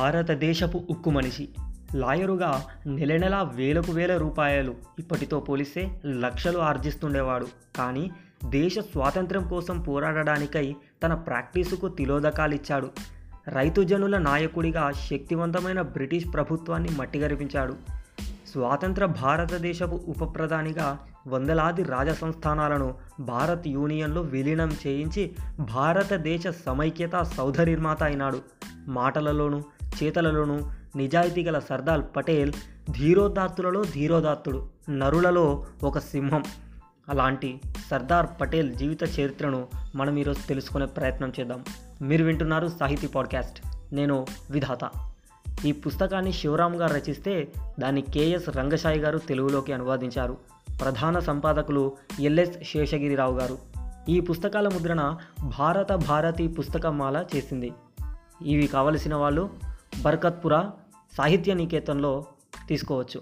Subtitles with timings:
[0.00, 1.48] భారతదేశపు ఉక్కు మనిషి.
[1.94, 7.46] లాయరుగా నెల నెల వేలకు వేల రూపాయలు ఇప్పటితో పోలిస్తే లక్షలు ఆర్జిస్తుండేవాడు.
[7.76, 8.10] కానీ
[8.44, 12.90] దేశ స్వాతంత్ర్యం కోసం పోరాడడానికై తన ప్రాక్టీసుకు తిలోదకాలిచ్చాడు.
[13.48, 17.72] రైతు జనుల నాయకుడిగా శక్తివంతమైన బ్రిటిష్ ప్రభుత్వాన్ని మట్టిగరిపించాడు.
[18.52, 20.98] స్వాతంత్ర భారతదేశపు ఉప ప్రధానిగా
[21.28, 28.40] వందలాది రాజసంస్థానాలను భారత్ యూనియన్లో విలీనం చేయించి భారతదేశ సమైక్యత సౌధనిర్మాత అయినాడు.
[28.88, 29.62] మాటలలోనూ
[30.02, 30.60] చేతలలోనూ
[30.96, 32.52] నిజాయితీ గల సర్దార్ పటేల్
[32.90, 36.44] ధీరోదాత్తులలో ధీరోదాత్తుడు నరులలో ఒక సింహం.
[37.08, 41.64] అలాంటి సర్దార్ పటేల్ జీవిత చరిత్రను మనం ఈరోజు తెలుసుకునే ప్రయత్నం చేద్దాం.
[42.02, 43.62] మీరు వింటున్నారు సాహితీ పాడ్కాస్ట్.
[43.94, 44.90] నేను విధాత.
[45.64, 47.48] ఈ పుస్తకాన్ని శివరామ్ గారు రచిస్తే
[47.80, 50.36] దాన్ని కేఎస్ రంగశాయి గారు తెలుగులోకి అనువాదించారు.
[50.80, 53.58] ప్రధాన సంపాదకులు ఎల్ఎస్ శేషగిరిరావు గారు.
[54.08, 55.16] ఈ పుస్తకాల ముద్రణ
[55.58, 57.72] భారత భారతి పుస్తకమాల చేసింది.
[58.42, 59.50] ఇవి కావలసిన వాళ్ళు
[60.04, 60.62] బర్కత్పుర
[61.18, 62.24] సాహిత్య నికేతన్లో
[62.68, 63.20] తీసుకోవచ్చు.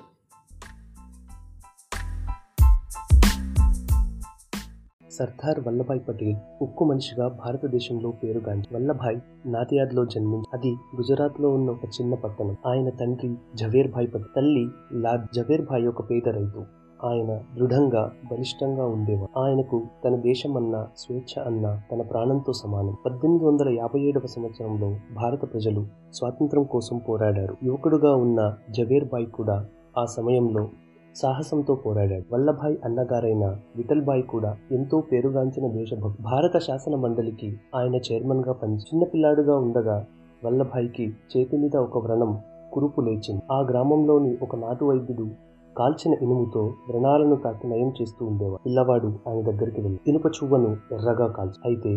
[5.10, 12.14] సర్దార్ వల్లభాయ్ పటేల్ ఉక్కు మనిషిగా భారతదేశంలో పేరుగాంచి వల్లభాయ్ నాతియాద్లో జన్మించి అది గుజరాత్లో ఉన్న ఒక చిన్న
[12.14, 12.56] పట్టణం.
[12.66, 16.77] ఆయన తండ్రి జవేర్భాయ్ పటేల్ తల్లి లాడ్ జవేర్భాయ్ ఒక పేద రైతు.
[17.04, 19.40] ఆయన దృఢంగా బలిష్టంగా ఉండేవాడు.
[19.40, 22.96] ఆయనకు తన దేశం అన్న స్వేచ్ఛ అన్న తన ప్రాణంతో సమానం.
[23.06, 27.56] పద్దెనిమిది వందల యాభై ఏడవ సంవత్సరంలో భారత ప్రజలు స్వాతంత్రం కోసం పోరాడారు.
[27.62, 29.66] యువకుడుగా ఉన్న జవేర్ బాయ్ కూడా
[29.98, 30.68] ఆ సమయంలో
[31.16, 32.34] సాహసంతో పోరాడాడు.
[32.34, 40.06] వల్లభాయ్ అన్నగారైన విఠల్బాయ్ కూడా ఎంతో పేరుగాంచిన దేశభక్తి భారత శాసన మండలికి ఆయన చైర్మన్గా పని చిన్నపిల్లాడుగా ఉండగా
[40.44, 42.38] వల్లభాయ్కి చేతి మీద ఒక వ్రణం
[42.72, 43.42] కురుపు లేచింది.
[43.52, 45.47] ఆ గ్రామంలోని ఒక నాటు వైద్యుడు
[45.78, 48.60] కాల్చిన ఇనుముతో వ్రణాలను తాకి నయం చేస్తూ ఉండేవాడు.
[48.66, 51.92] పిల్లవాడు ఆయన దగ్గరికి వెళ్ళి ఇనుప చువ్వను ఎర్రగా కాల్చి అయితే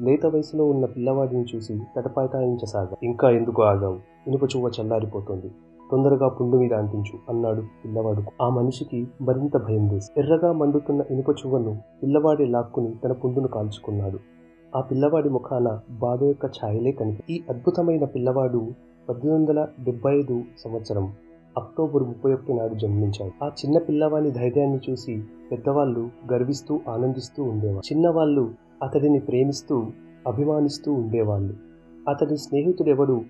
[0.00, 3.98] లేత వయసులో ఉన్న పిల్లవాడిని చూసి తటపాటాయించసాగా ఇంకా ఎందుకు ఆగావు?
[4.26, 5.50] ఇనుప చువ్వ చల్లారిపోతుంది.
[5.90, 8.22] తొందరగా పుండు మీద అంటించు అన్నాడు పిల్లవాడు.
[8.42, 14.20] ఆ మనిషికి మరింత భయం వేసి ఎర్రగా మండుతున్న ఇనుప చువ్వను పిల్లవాడి లాక్కుని తన పుండును కాల్చుకున్నాడు.
[14.76, 18.62] ఆ పిల్లవాడి ముఖాన బాధ యొక్క ఛాయలే కనిపి ఈ అద్భుతమైన పిల్లవాడు
[19.08, 21.06] పద్దెనిమిది వందల డెబ్బై ఐదు సంవత్సరం.
[21.56, 23.44] అక్టోబర్ ముప్పై ఒకటి నాడు జన్మించాడు.
[23.44, 27.92] ఆ చిన్న పిల్లవాని ధైర్యాన్ని చూసి పెద్దవాళ్ళు గర్విస్తూ ఆనందిస్తూ ఉండేవారు.
[27.92, 29.86] చిన్నవాళ్ళు అతడిని ప్రేమిస్తూ
[30.26, 31.54] అభిమానిస్తూ ఉండేవాళ్ళు.
[32.08, 33.22] అతని స్నేహితుడెవడు?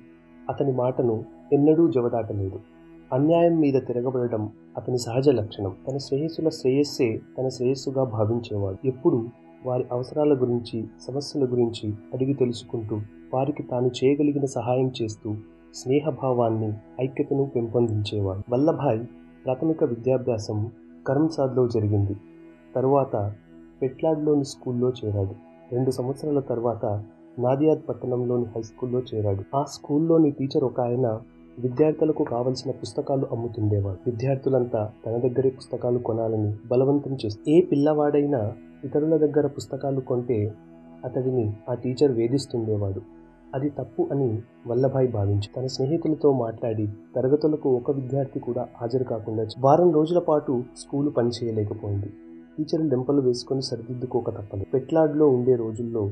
[0.49, 2.61] అతని మాటను ఎన్నడూ జవదాటలేదు.
[3.13, 5.73] అన్యాయం మీద తిరగబడడం అతని సహజ లక్షణం.
[5.91, 8.87] తన శ్రేయస్సుల శ్రేయస్సే తన శ్రేయస్సుగా భావించేవాడు.
[8.87, 9.27] ఎప్పుడు
[9.67, 13.01] వారి అవసరాల గురించి సమస్యల గురించి అడిగి తెలుసుకుంటూ
[13.35, 15.35] వారికి తాను చేయగలిగిన సహాయం చేస్తూ
[15.75, 16.73] స్నేహభావాన్ని
[17.03, 18.53] ఐక్యతను పెంపొందించేవాడు.
[18.53, 19.01] వల్లభాయ్
[19.45, 20.71] ప్రాథమిక విద్యాభ్యాసం
[21.07, 22.17] కరంసాద్లో జరిగింది.
[22.75, 23.33] తరువాత
[23.83, 25.35] పెట్లాడ్లోని స్కూల్లో చేరాడు.
[25.75, 27.05] రెండు సంవత్సరాల తర్వాత
[27.39, 29.57] నాదియాద్ పట్టణంలోని హై స్కూల్లో చేరాడు.
[29.57, 31.21] ఆ స్కూల్లోని టీచర్ ఒక ఆయన
[31.59, 34.11] విద్యార్థులకు కావలసిన పుస్తకాలు అమ్ముతుండేవాడు.
[34.11, 38.53] విద్యార్థులంతా తన దగ్గరే పుస్తకాలు కొనాలని బలవంతం చేస్తూ ఏ పిల్లవాడైనా
[38.85, 40.55] ఇతరుల దగ్గర పుస్తకాలు కొంటే
[41.05, 43.22] అతడిని ఆ టీచర్ వేధిస్తుండేవాడు.
[43.55, 49.93] అది తప్పు అని వల్లభాయ్ భావించి తన స్నేహితులతో మాట్లాడి తరగతులకు ఒక విద్యార్థి కూడా హాజరు కాకుండా వారం
[49.93, 52.07] రోజుల పాటు స్కూలు పనిచేయలేకపోయింది.
[52.59, 56.11] టీచర్లు లెంపలు వేసుకొని సరిదిద్దుకోక తప్పదు పెట్లాడ్లో ఉండే రోజుల్లో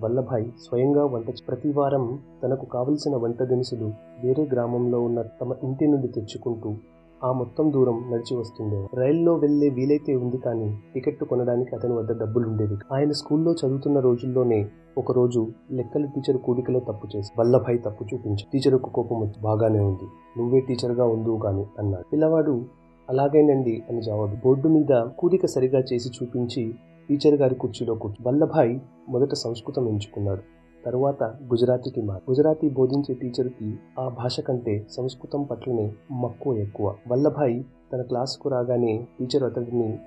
[0.00, 3.92] వల్లభాయ్ స్వయంగా వంట ప్రతి వారం తనకు కావలసిన వంట దినుసులు
[4.24, 6.76] వేరే గ్రామంలో ఉన్న తమ ఇంటి నుండి తెచ్చుకుంటూ
[7.24, 8.86] ఆ మొత్తం దూరం నడిచి వస్తుండే.
[8.94, 14.68] రైల్లో వెళ్ళే వీలైతే ఉంది కానీ టికెట్ కొనడానికి అతని వద్ద డబ్బులుండేవి ఆయన స్కూల్లో చదువుతున్న రోజుల్లోనే
[14.98, 20.08] ఒకరోజు లెక్కల టీచర్ కూడికలో తప్పు చేసి వల్లభాయ్ తప్పు చూపించి టీచర్కు కోపం వచ్చి బాగానే ఉంది.
[20.38, 22.04] నువ్వే టీచర్గా ఉందువు గాని అన్నాడు.
[22.12, 22.64] పిల్లవాడు
[23.10, 24.36] అలాగేనండి అని జవాబు.
[24.44, 26.74] బోర్డు మీద కూడిక సరిగా చేసి చూపించి
[27.08, 28.28] టీచర్ గారి కుర్చీలో కూర్చు.
[28.28, 28.78] వల్లభాయ్
[29.08, 30.61] మొదట సంస్కృతం ఎంచుకున్నాడు.
[30.86, 36.94] తరువాత గుజరాతీకి మా గుజరాతీ బోధించే టీచర్కి ఆ భాష కంటే సంస్కృతం పట్లనే మక్కువ ఎక్కువ.
[37.08, 37.62] వల్లభాయ్
[37.92, 39.98] తన క్లాసుకు రాగానే టీచర్ అతడిని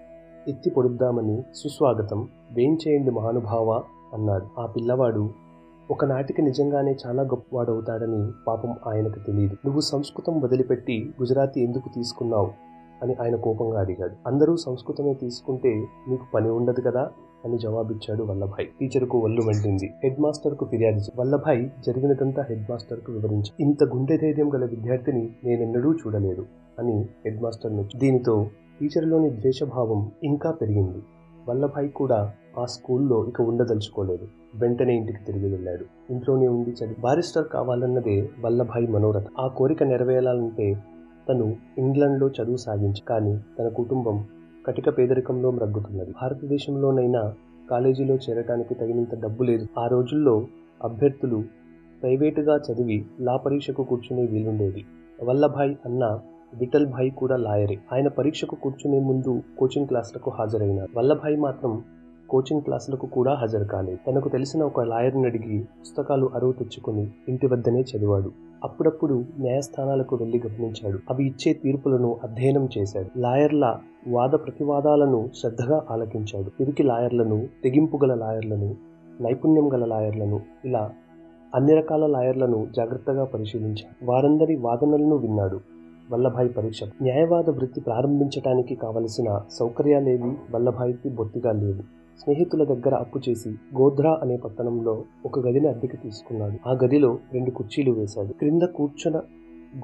[0.47, 3.81] ఎత్తి పొడుద్దామని సుస్వాగతం వేయించేయండి మహానుభావ
[4.13, 4.62] అన్నాడు.
[4.62, 5.30] ఆ పిల్లవాడు
[5.92, 9.54] ఒకనాటికి నిజంగానే చాలా గొప్పవాడవుతాడని పాపం ఆయనకు తెలియదు.
[9.66, 12.51] నువ్వు సంస్కృతం వదిలిపెట్టి గుజరాతీ ఎందుకు తీసుకున్నావు?
[13.04, 14.13] అని ఆయన కోపంగా అడిగాడు.
[14.28, 17.12] అందరూ సంస్కృతమే తీసుకుంటే నీకు పని ఉండదు కదా?
[17.45, 18.68] అని జవాబిచ్చాడు వల్లభాయ్.
[18.80, 24.65] టీచర్కు ఒళ్ళు వెళ్ళింది హెడ్ మాస్టర్కు ఫిర్యాదు వల్లభాయ్ జరిగినదంతా హెడ్ మాస్టర్కు వివరించి ఇంత గుండె ధైర్యం గల
[24.65, 26.45] విద్యార్థిని నేనెన్నడూ చూడలేదు
[26.80, 28.47] అని హెడ్ మాస్టర్ దీనితో
[28.81, 30.97] టీచర్లోని ద్వేషభావం ఇంకా పెరిగింది.
[31.50, 34.27] వల్లభాయ్ కూడా ఆ స్కూల్లో ఇక ఉండదలుచుకోలేదు.
[34.56, 35.86] వెంటనే ఇంటికి తిరిగి వెళ్ళాడు.
[36.09, 39.24] ఇంట్లోనే ఉండి చదివి బారిస్టర్ కావాలన్నదే వల్లభాయ్ మనోరథ.
[39.39, 40.83] ఆ కోరిక నెరవేరాలంటే
[41.30, 44.25] తను ఇంగ్లండ్లో చదువు సాగించి కానీ తన కుటుంబం
[44.65, 46.12] కటిక పేదరికంలో మ్రగ్గుతున్నది.
[46.12, 47.33] భారతదేశంలోనైనా
[47.71, 49.67] కాలేజీలో చేరటానికి తగినంత డబ్బు లేదు.
[49.79, 50.47] ఆ రోజుల్లో
[50.83, 51.44] అభ్యర్థులు
[52.01, 54.85] ప్రైవేటుగా చదివి లా పరీక్షకు కూర్చునే వీలుండేది.
[55.23, 56.19] వల్లభాయ్ అన్న
[56.59, 57.77] విఠల్ భాయ్ కూడా లాయరే.
[57.94, 60.97] ఆయన పరీక్షకు కూర్చునే ముందు కోచింగ్ క్లాసులకు హాజరైనారు.
[60.97, 61.83] వల్లభాయ్ మాత్రం
[62.30, 67.81] కోచింగ్ క్లాసులకు కూడా హాజరు కాలేదు తనకు తెలిసిన ఒక లాయర్ని అడిగి పుస్తకాలు అరువు తెచ్చుకుని ఇంటి వద్దనే
[67.81, 68.31] చదివాడు.
[68.63, 71.00] అప్పుడప్పుడు న్యాయస్థానాలకు వెళ్ళి గమనించాడు.
[71.10, 73.19] అవి ఇచ్చే తీర్పులను అధ్యయనం చేశాడు.
[73.19, 73.77] లాయర్ల
[74.07, 76.50] వాద ప్రతివాదాలను శ్రద్ధగా ఆలకించాడు.
[76.50, 78.75] పిరికి లాయర్లను తెగింపు గల లాయర్లను
[79.21, 80.92] నైపుణ్యం గల లాయర్లను ఇలా
[81.56, 84.06] అన్ని రకాల లాయర్లను జాగ్రత్తగా పరిశీలించాడు.
[84.12, 85.60] వారందరి వాదనలను విన్నాడు.
[86.12, 86.83] వల్లభాయ్ పరీక్ష.
[87.01, 92.05] న్యాయవాద వృత్తి ప్రారంభించడానికి కావలసిన సౌకర్యాలేవి వల్లభాయ్కి బొత్తిగా లేవు.
[92.19, 96.69] స్నేహితుల దగ్గర అప్పు చేసి గోధ్రా అనే పట్టణంలో ఒక గదిని అద్దెకి తీసుకున్నాడు.
[96.69, 98.33] ఆ గదిలో రెండు కుర్చీలు వేశాడు.
[98.33, 99.17] క్రింద కూర్చున్న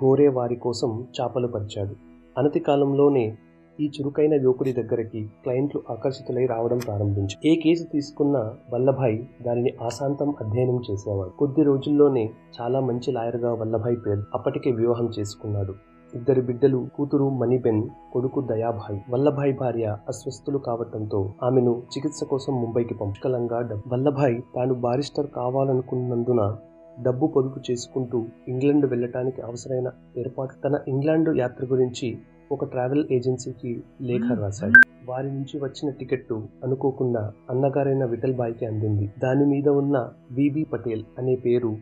[0.04, 1.96] గోరే వారి కోసం చేపలు పరిచాడు.
[2.38, 3.38] అనతి కాలంలోనే
[3.80, 7.48] ఈ చురుకైన యువకుడి దగ్గరికి క్లయింట్లు ఆకర్షితులై రావడం ప్రారంభించారు.
[7.48, 11.30] ఏ కేసు తీసుకున్న వల్లభాయ్ దానిని ఆశాంతం అధ్యయనం చేసేవాడు.
[11.30, 12.30] కొద్ది రోజుల్లోనే
[12.62, 15.74] చాలా మంచి లాయర్గా వల్లభాయ్ పేరు అప్పటికే వివాహం చేసుకున్నాడు.
[16.16, 19.00] ఇద్దరు బిడ్డలు కూతురు మణిబెన్ కొడుకు దయాభాయ్.
[19.10, 26.58] వల్లభాయ్ భార్య అస్వస్థులు కావటంతో ఆమెను చికిత్స కోసం ముంబైకి పంపకలంగా వల్లభాయ్ తాను బారిస్టర్ కావాలనుకున్నందున
[27.02, 32.18] డబ్బు పొదుపు చేసుకుంటూ ఇంగ్లాండ్ వెళ్ళటానికి అవసరమైన ఏర్పాటు తన ఇంగ్లాండ్ యాత్ర గురించి
[32.52, 34.80] ఒక ట్రావెల్ ఏజెన్సీకి లేఖ రాశాడు.
[35.06, 39.12] వారి నుంచి వచ్చిన టికెట్టు అనుకోకుండా అన్నగారైన విఠల్ బాయ్కి అందింది.
[39.24, 41.78] దాని మీద ఉన్న విబి పటేల్ అనే పేరు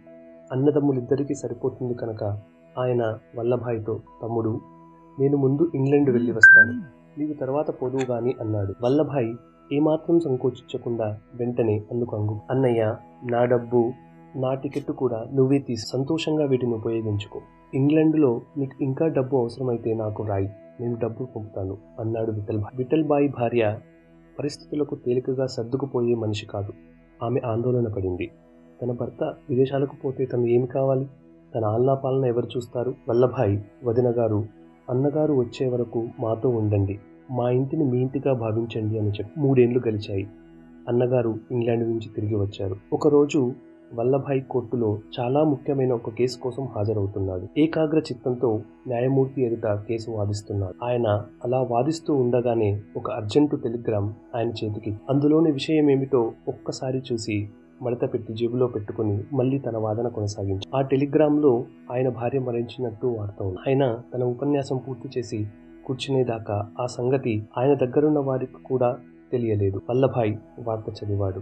[0.51, 2.23] అన్నదమ్ములిద్దరికీ సరిపోతుంది కనుక
[2.77, 4.59] ఆయన వల్లభాయ్తో తమ్ముడు
[5.19, 6.73] నేను ముందు ఇంగ్లాండ్ వెళ్ళి వస్తాను.
[7.19, 8.73] నీవు తర్వాత పోదువు గాని అన్నాడు.
[8.83, 9.35] వల్లభాయ్
[9.73, 12.95] ఏమాత్రం సంకోచించకుండా వెంటనే అందుకు అంగు అన్నయ్య
[13.31, 13.91] నా డబ్బు
[14.35, 17.41] నా టికెట్ కూడా నువ్వే తీసి సంతోషంగా వీటిని ఉపయోగించుకో.
[17.73, 20.49] ఇంగ్లాండ్లో నీకు ఇంకా డబ్బు అవసరమైతే నాకు రాయి
[20.81, 22.31] నేను డబ్బు పంపుతాను అన్నాడు
[22.75, 23.79] విఠల్ భాయ్ భార్య
[24.39, 26.73] పరిస్థితులకు తేలికగా సర్దుకుపోయే మనిషి కాదు.
[27.23, 28.31] ఆమె ఆందోళన పడింది.
[28.81, 31.07] తన భర్త విదేశాలకు పోతే తను ఏమి కావాలి?
[31.55, 32.93] తన ఆలనా ఎవరు చూస్తారు?
[33.09, 34.45] వల్లభాయ్ వదిన గారు
[34.89, 36.99] అన్నగారు వచ్చే వరకు మాతో ఉండండి.
[37.31, 40.27] మా ఇంటిని మీ ఇంటిగా భావించండి అని చెప్పి మూడేళ్ళు గడిచాయి.
[40.89, 42.75] అన్నగారు ఇంగ్లాండ్ నుంచి తిరిగి వచ్చారు.
[42.93, 43.53] ఒకరోజు
[43.93, 47.59] వల్లభాయ్ కోర్టులో చాలా ముఖ్యమైన ఒక కేసు కోసం హాజరవుతున్నాడు.
[47.59, 50.85] ఏకాగ్ర చిత్తంతో న్యాయమూర్తి ఎదుట కేసు వాదిస్తున్నాడు.
[50.85, 54.95] ఆయన అలా వాదిస్తూ ఉండగానే ఒక అర్జెంటు టెలిగ్రామ్ ఆయన చేతికి.
[55.09, 57.49] అందులోని విషయం ఏమిటో ఒక్కసారి చూసి
[57.81, 60.61] మడత పెట్టి జేబులో పెట్టుకుని మళ్ళీ తన వాదన కొనసాగించి.
[60.75, 63.57] ఆ టెలిగ్రామ్లో ఆయన భార్య మరణించినట్టు వార్త ఉంది.
[63.67, 65.47] ఆయన తన ఉపన్యాసం పూర్తి చేసి
[65.85, 68.97] కూర్చునేదాకా ఆ సంగతి ఆయన దగ్గరున్న వారికి కూడా
[69.31, 69.81] తెలియలేదు.
[69.89, 71.41] వల్లభాయ్ వార్త చదివాడు.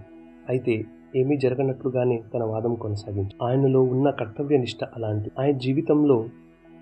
[0.50, 0.86] అయితే
[1.16, 3.32] ఏమీ జరగనట్లుగానే తన వాదం కొనసాగించి.
[3.44, 6.26] ఆయనలో ఉన్న కర్తవ్య నిష్ట అలాంటి ఆయన జీవితంలో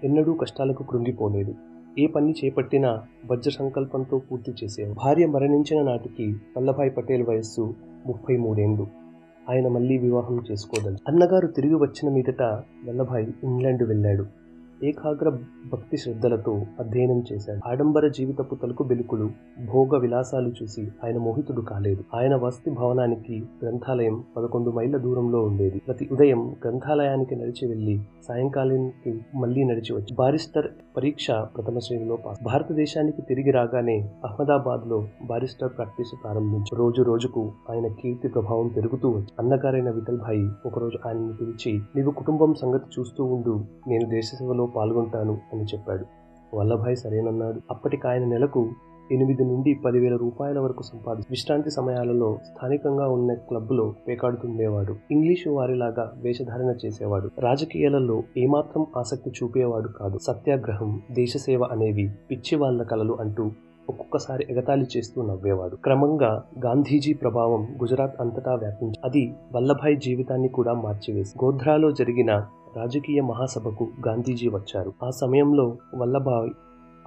[0.03, 1.53] ఎన్నడూ కష్టాలకు కృంగిపోలేదు.
[1.99, 7.75] ఏ పని చేపట్టినా వజ్ర సంకల్పంతో పూర్తి చేసే భార్య మరణించిన నాటికి వల్లభాయ్ పటేల్ వయస్సు
[8.05, 9.04] ముప్పై మూడేండు.
[9.49, 12.43] ఆయన మళ్ళీ వివాహం చేసుకోదని అన్నగారు తిరిగి వచ్చిన మీదట
[12.87, 14.25] వల్లభాయ్ ఇంగ్లాండ్ వెళ్ళాడు.
[14.83, 15.29] ఏకాగ్ర
[15.73, 17.69] భక్తి శ్రద్ధలతో అధ్యయనం చేశాడు.
[17.69, 19.29] ఆడంబర జీవితపు తలుకు బిలుకులు
[19.73, 22.03] భోగ విలాసాలు చూసి ఆయన మోహితుడు కాలేదు.
[22.15, 25.77] ఆయన వసతి భవనానికి గ్రంథాలయం పదకొండు మైళ్ళ దూరంలో ఉండేది.
[25.77, 30.67] ప్రతి ఉదయం గ్రంథాలయానికి నడిచి వెళ్ళి సాయంకాలానికి మళ్ళీ నడిచి వచ్చి బారిస్టర్
[30.97, 32.43] పరీక్ష ప్రథమ శ్రేణిలో పాస్.
[32.43, 39.89] భారతదేశానికి తిరిగి రాగానే అహ్మదాబాద్లో బారిస్టర్ ప్రాక్టీస్ ప్రారంభించి రోజు రోజుకు ఆయన కీర్తి ప్రభావం పెరుగుతూ వచ్చి అన్నగారైన
[39.89, 43.65] విఠల్ భాయి ఒకరోజు ఆయనను పిలిచి నీవు కుటుంబం సంగతి చూస్తూ ఉండు.
[43.87, 46.05] నేను దేశ సేవలో పాల్గొంటాను అని చెప్పాడు.
[46.57, 47.61] వల్లభాయ్ సరేనన్నాడు.
[47.71, 48.69] అప్పటికి ఆయన నెలకు
[49.11, 54.95] ఎనిమిది నుండి పదివేల రూపాయల వరకు సంపాది విశ్రాంతి సమయాలలో స్థానికంగా ఉన్న క్లబ్లో పేకాడుతుండేవాడు.
[55.11, 57.29] ఇంగ్లీషు వారిలాగా వేషధారణ చేసేవాడు.
[57.39, 60.17] రాజకీయాలలో ఏమాత్రం ఆసక్తి చూపేవాడు కాదు.
[60.17, 63.51] సత్యాగ్రహం దేశసేవ అనేవి పిచ్చి వాళ్ళ కలలు అంటూ
[63.89, 65.75] ఒక్కొక్కసారి ఎగతాళి చేస్తూ నవ్వేవాడు.
[65.75, 72.45] క్రమంగా గాంధీజీ ప్రభావం గుజరాత్ అంతటా వ్యాపించి అది వల్లభాయ్ జీవితాన్ని కూడా మార్చివేసి గోధ్రాలో జరిగిన
[72.77, 74.93] రాజకీయ మహాసభకు గాంధీజీ వచ్చారు.
[75.03, 76.49] ఆ సమయంలో వల్లభాయ్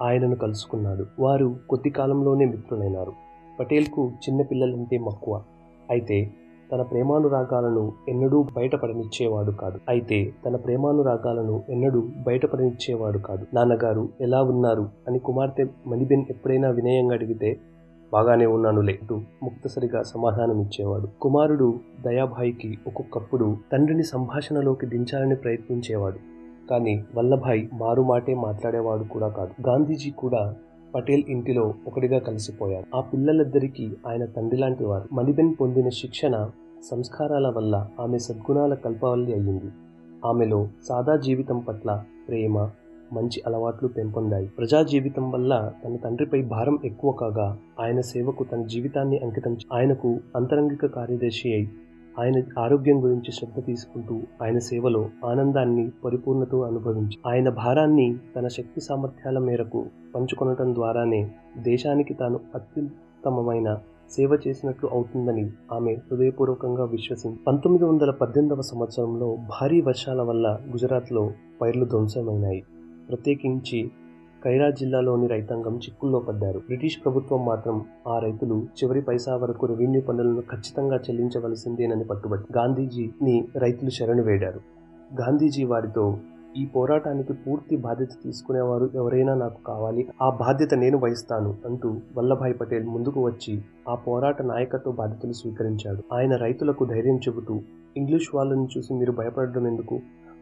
[0.01, 1.05] ఆయనను కలుసుకున్నాడు.
[1.19, 3.13] వారు కొద్ది కాలంలోనే మిత్రులైనారు.
[3.59, 5.41] పటేల్కు చిన్న పిల్లలంటే మక్కువ.
[5.89, 6.31] అయితే
[6.71, 9.79] తన ప్రేమానురాగాలను ఎన్నడూ బయటపడనిచ్చేవాడు కాదు.
[9.89, 13.45] అయితే తన ప్రేమానురాగాలను ఎన్నడూ బయటపడనిచ్చేవాడు కాదు.
[13.53, 14.89] నాన్నగారు ఎలా ఉన్నారు?
[15.07, 17.59] అని కుమార్తె మణిబెన్ ఎప్పుడైనా వినయంగా అడిగితే
[18.13, 26.17] బాగానే ఉన్నానులే అంటూ ముక్తసరిగా సమాధానం ఇచ్చేవాడు కుమారుడు దయాభాయికి ఒక్కొక్కప్పుడు తండ్రిని సంభాషణలోకి దించాలని ప్రయత్నించేవాడు.
[26.69, 29.69] కానీ వల్లభాయ్ మారుమాటే మాట్లాడేవాడు కూడా కాదు.
[29.69, 30.55] గాంధీజీ కూడా
[30.95, 35.15] పటేల్ ఇంటిలో ఒకటిగా కలిసిపోయారు ఆ పిల్లలిద్దరికీ ఆయన తండ్రి లాంటి వారు.
[35.15, 36.49] మణిబెన్ పొందిన శిక్షణ
[36.91, 39.71] సంస్కారాల వల్ల ఆమె సద్గుణాల కల్పవల్లి అయ్యింది.
[40.25, 42.69] ఆమెలో సాదా జీవితం పట్ల ప్రేమ
[43.13, 44.47] మంచి అలవాట్లు పెంపొందాయి.
[44.47, 50.85] ప్రజా జీవితం వల్ల తన తండ్రిపై భారం ఎక్కువ కాగా ఆయన సేవకు తన జీవితాన్ని అంకితం ఆయనకు అంతరంగిక
[50.85, 51.69] కార్యదర్శి అయి
[52.17, 59.37] ఆయన ఆరోగ్యం గురించి శ్రద్ధ తీసుకుంటూ ఆయన సేవలో ఆనందాన్ని పరిపూర్ణతో అనుభవించి ఆయన భారాన్ని తన శక్తి సామర్థ్యాల
[59.37, 59.85] మేరకు
[60.15, 63.77] పంచుకొనటం ద్వారానే దేశానికి తాను అత్యుత్తమమైన
[64.11, 71.85] సేవ చేసినట్లు అవుతుందని ఆమె హృదయపూర్వకంగా విశ్వసించి పంతొమ్మిది వందల పద్దెనిమిదవ సంవత్సరంలో భారీ వర్షాల వల్ల గుజరాత్లో పైర్లు
[71.85, 72.63] ధ్వంసమైనాయి.
[73.09, 73.91] ప్రత్యేకించి
[74.43, 76.59] కైరా జిల్లాలోని రైతాంగం చిక్కుల్లో పడ్డారు.
[76.59, 83.89] బ్రిటిష్ ప్రభుత్వం మాత్రం ఆ రైతులు చివరి పైసా వరకు రెవెన్యూ పన్నులను ఖచ్చితంగా చెల్లించవలసిందేనని పట్టుబట్టి గాంధీజీని రైతులు
[83.89, 84.61] శరణు వేడారు.
[85.21, 86.05] గాంధీజీ వారితో
[86.57, 92.85] ఈ పోరాటానికి పూర్తి బాధ్యత తీసుకునేవారు ఎవరైనా నాకు కావాలి ఆ బాధ్యత నేను వహిస్తాను అంటూ వల్లభాయ్ పటేల్
[92.85, 96.03] ముందుకు వచ్చి ఆ పోరాట నాయకత్వ బాధ్యతలు స్వీకరించాడు.
[96.13, 97.55] ఆయన రైతులకు ధైర్యం చెబుతూ
[97.97, 99.95] ఇంగ్లీష్ వాళ్ళని చూసి మీరు భయపడడం ఎందుకు?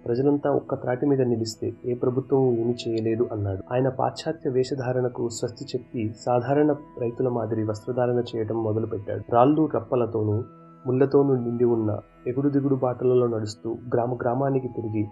[0.08, 3.62] ప్రజలంతా ఒక్క త్రాటి మీద నిలిస్తే ఏ ప్రభుత్వం ఏమీ చేయలేదు అన్నాడు.
[3.74, 6.72] ఆయన పాశ్చాత్య వేషధారణకు స్వస్తి చెప్పి సాధారణ
[7.02, 9.24] రైతుల మాదిరి వస్త్రధారణ చేయడం మొదలుపెట్టాడు.
[9.34, 10.44] రాళ్ళు రప్పలతోనూ
[10.88, 15.04] ముళ్ళతోనూ నిండి ఉన్న ఎగుడు దిగుడు బాటలలో నడుస్తూ గ్రామ గ్రామానికి తిరిగి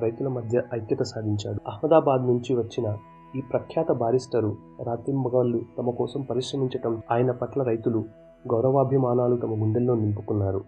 [0.00, 1.60] రైతుల మధ్య ఐక్యత సాధించాడు.
[1.68, 2.96] అహ్మదాబాద్ నుంచి వచ్చిన
[3.36, 8.04] ఈ ప్రఖ్యాత బారిస్టరు రాత్రింబగళ్ళు తమ కోసం పరిశ్రమించటం ఆయన పట్ల రైతులు
[8.52, 10.60] గౌరవాభిమానాలు తమ గుండెల్లో నింపుకున్నారు.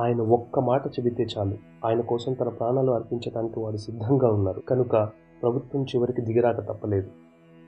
[0.00, 1.56] ఆయన ఒక్క మాట చెబితే చాలు.
[1.86, 4.60] ఆయన కోసం తన ప్రాణాలు అర్పించడానికి వారు సిద్ధంగా ఉన్నారు.
[4.60, 5.08] కనుక
[5.42, 7.08] ప్రభుత్వం చివరికి దిగిరాక తప్పలేదు.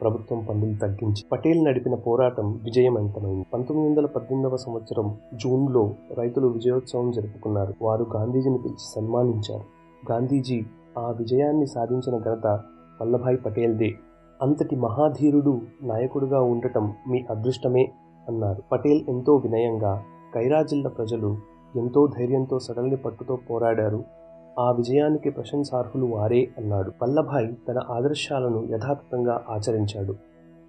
[0.00, 1.24] ప్రభుత్వం పన్నులు తగ్గించి.
[1.32, 3.46] పటేల్ నడిపిన పోరాటం విజయవంతమైంది.
[3.54, 7.74] పంతొమ్మిది వందల పద్దెనిమిదవ సంవత్సరం జూన్లో రైతులు విజయోత్సవం జరుపుకున్నారు.
[7.82, 9.62] వారు గాంధీజీని పిలిచి సన్మానించారు.
[10.12, 10.62] గాంధీజీ
[10.98, 12.46] ఆ విజయాన్ని సాధించిన ఘనత
[13.02, 13.92] వల్లభాయ్ పటేల్దే.
[14.42, 17.92] అంతటి మహాధీరుడు నాయకుడుగా ఉండటం మీ అదృష్టమే
[18.28, 18.62] అన్నారు.
[18.72, 20.02] పటేల్ ఎంతో వినయంగా
[20.34, 24.04] కైరా జిల్లా ప్రజలు ఎంతో ధైర్యంతో సడల్ని పట్టుతో పోరాడారు.
[24.58, 26.92] ఆ విజయానికి ప్రశంసార్హులు వారే అన్నాడు.
[27.02, 30.14] వల్లభాయ్ తన ఆదర్శాలను యథాతథంగా ఆచరించాడు.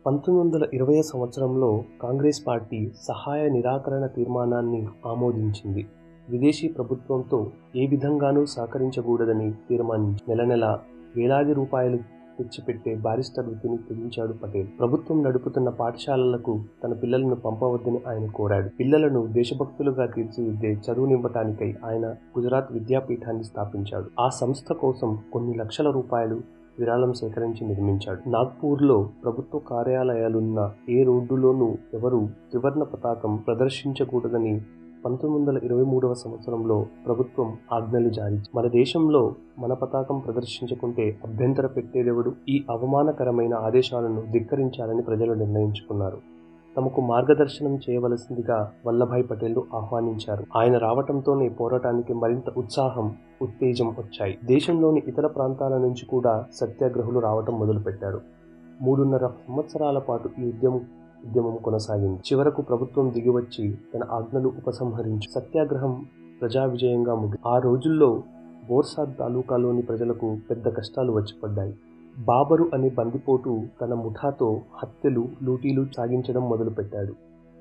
[0.05, 5.87] పంతొమ్మిది వందల ఇరవై సంవత్సరంలో కాంగ్రెస్ పార్టీ సహాయ నిరాకరణ తీర్మానాన్ని ఆమోదించింది.
[6.29, 10.79] విదేశీ ప్రభుత్వంతో ఏ విధంగానూ సహకరించకూడదని తీర్మానించి నెల నెల
[11.15, 11.99] వేలాది రూపాయలు
[12.39, 14.67] తెచ్చిపెట్టే బారిస్టర్ వృత్తిని త్యజించాడు పటేల్.
[14.79, 18.69] ప్రభుత్వం నడుపుతున్న పాఠశాలలకు తన పిల్లలను పంపవద్దని ఆయన కోరాడు.
[18.79, 24.05] పిల్లలను దేశభక్తులుగా తీర్చిదిద్దే చదువునివ్వటానికై ఆయన గుజరాత్ విద్యాపీఠాన్ని స్థాపించాడు.
[24.19, 26.41] ఆ సంస్థ కోసం కొన్ని లక్షల రూపాయలు
[26.79, 28.29] విరాళం సేకరించి నిర్మించాడు.
[28.29, 34.61] నాగ్పూర్లో ప్రభుత్వ కార్యాలయాలున్న ఏ రోడ్డులోనూ ఎవరూ త్రివర్ణ పతాకం ప్రదర్శించకూడదని
[35.05, 42.33] పంతొమ్మిది వందల ఇరవై మూడవ సంవత్సరంలో ప్రభుత్వం ఆజ్ఞలు జారీ మన దేశంలో మన పతాకం ప్రదర్శించకుంటే అభ్యంతర పెట్టేదెవడు
[42.49, 46.17] ఈ అవమానకరమైన ఆదేశాలను ధిక్కరించాలని ప్రజలు నిర్ణయించుకున్నారు.
[46.77, 50.45] తమకు మార్గదర్శనం చేయవలసిందిగా వల్లభాయ్ పటేల్ ఆహ్వానించారు.
[50.55, 54.37] ఆయన రావటంతోనే పోరాటానికి మరింత ఉత్సాహం ఉత్తేజం వచ్చాయి.
[54.45, 58.21] దేశంలోని ఇతర ప్రాంతాల నుంచి కూడా సత్యాగ్రహులు రావటం మొదలుపెట్టారు.
[58.81, 60.81] మూడున్నర సంవత్సరాల పాటు ఈ ఉద్యమం
[61.27, 62.19] ఉద్యమం కొనసాగింది.
[62.19, 66.05] చివరకు ప్రభుత్వం దిగివచ్చి తన ఆజ్ఞలు ఉపసంహరించి సత్యాగ్రహం
[66.41, 68.23] ప్రజా విజయంగా ముగి ఆ రోజుల్లో
[68.69, 71.73] బోర్సాద్ తాలూకాలోని ప్రజలకు పెద్ద కష్టాలు వచ్చిపడ్డాయి.
[72.19, 77.13] బాబరు అనే బందిపోటు తన ముఠాతో హత్యలు లూటీలు సాగించడం మొదలుపెట్టాడు.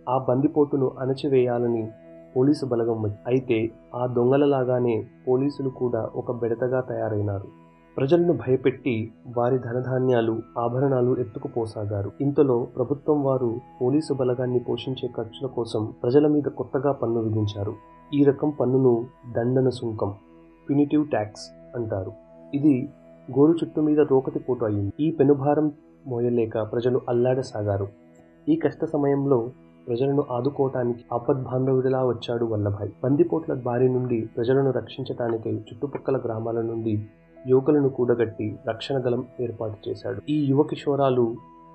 [0.09, 1.91] ఆ బందిపోటును అణచివేయాలని
[2.37, 7.64] పోలీసు బలగం వచ్చి అయితే ఆ దొంగలలాగానే పోలీసులు కూడా ఒక బెడతగా తయారైనారు.
[7.97, 12.13] ప్రజలను భయపెట్టి వారి ధనధాన్యాలు ఆభరణాలు ఎత్తుకుపోసాగారు.
[12.21, 17.75] ఇంతలో ప్రభుత్వం వారు పోలీసు బలగాన్ని పోషించే ఖర్చుల కోసం ప్రజల మీద కొత్తగా పన్ను విధించారు.
[18.15, 20.15] ఈ రకం పన్నును దండన సుంకం
[20.71, 22.13] పినిటివ్ ట్యాక్స్ అంటారు.
[22.55, 22.89] ఇది
[23.39, 24.93] గోరు చుట్టు మీద రోకతి పోటు అయింది.
[25.01, 25.73] ఈ పెనుభారం
[26.07, 27.89] మోయలేక ప్రజలు అల్లాడసాగారు.
[28.49, 29.51] ఈ కష్ట సమయంలో
[29.87, 32.91] ప్రజలను ఆదుకోవటానికి ఆపద్బాంధవుడిలా వచ్చాడు వల్లభాయ్.
[33.05, 37.07] బందిపోట్ల బారి నుండి ప్రజలను రక్షించటానికై చుట్టుపక్కల గ్రామాల నుండి
[37.47, 40.21] యువకులను కూడగట్టి రక్షణ దళం ఏర్పాటు చేశాడు.
[40.29, 41.35] ఈ యువ కిషోరాలు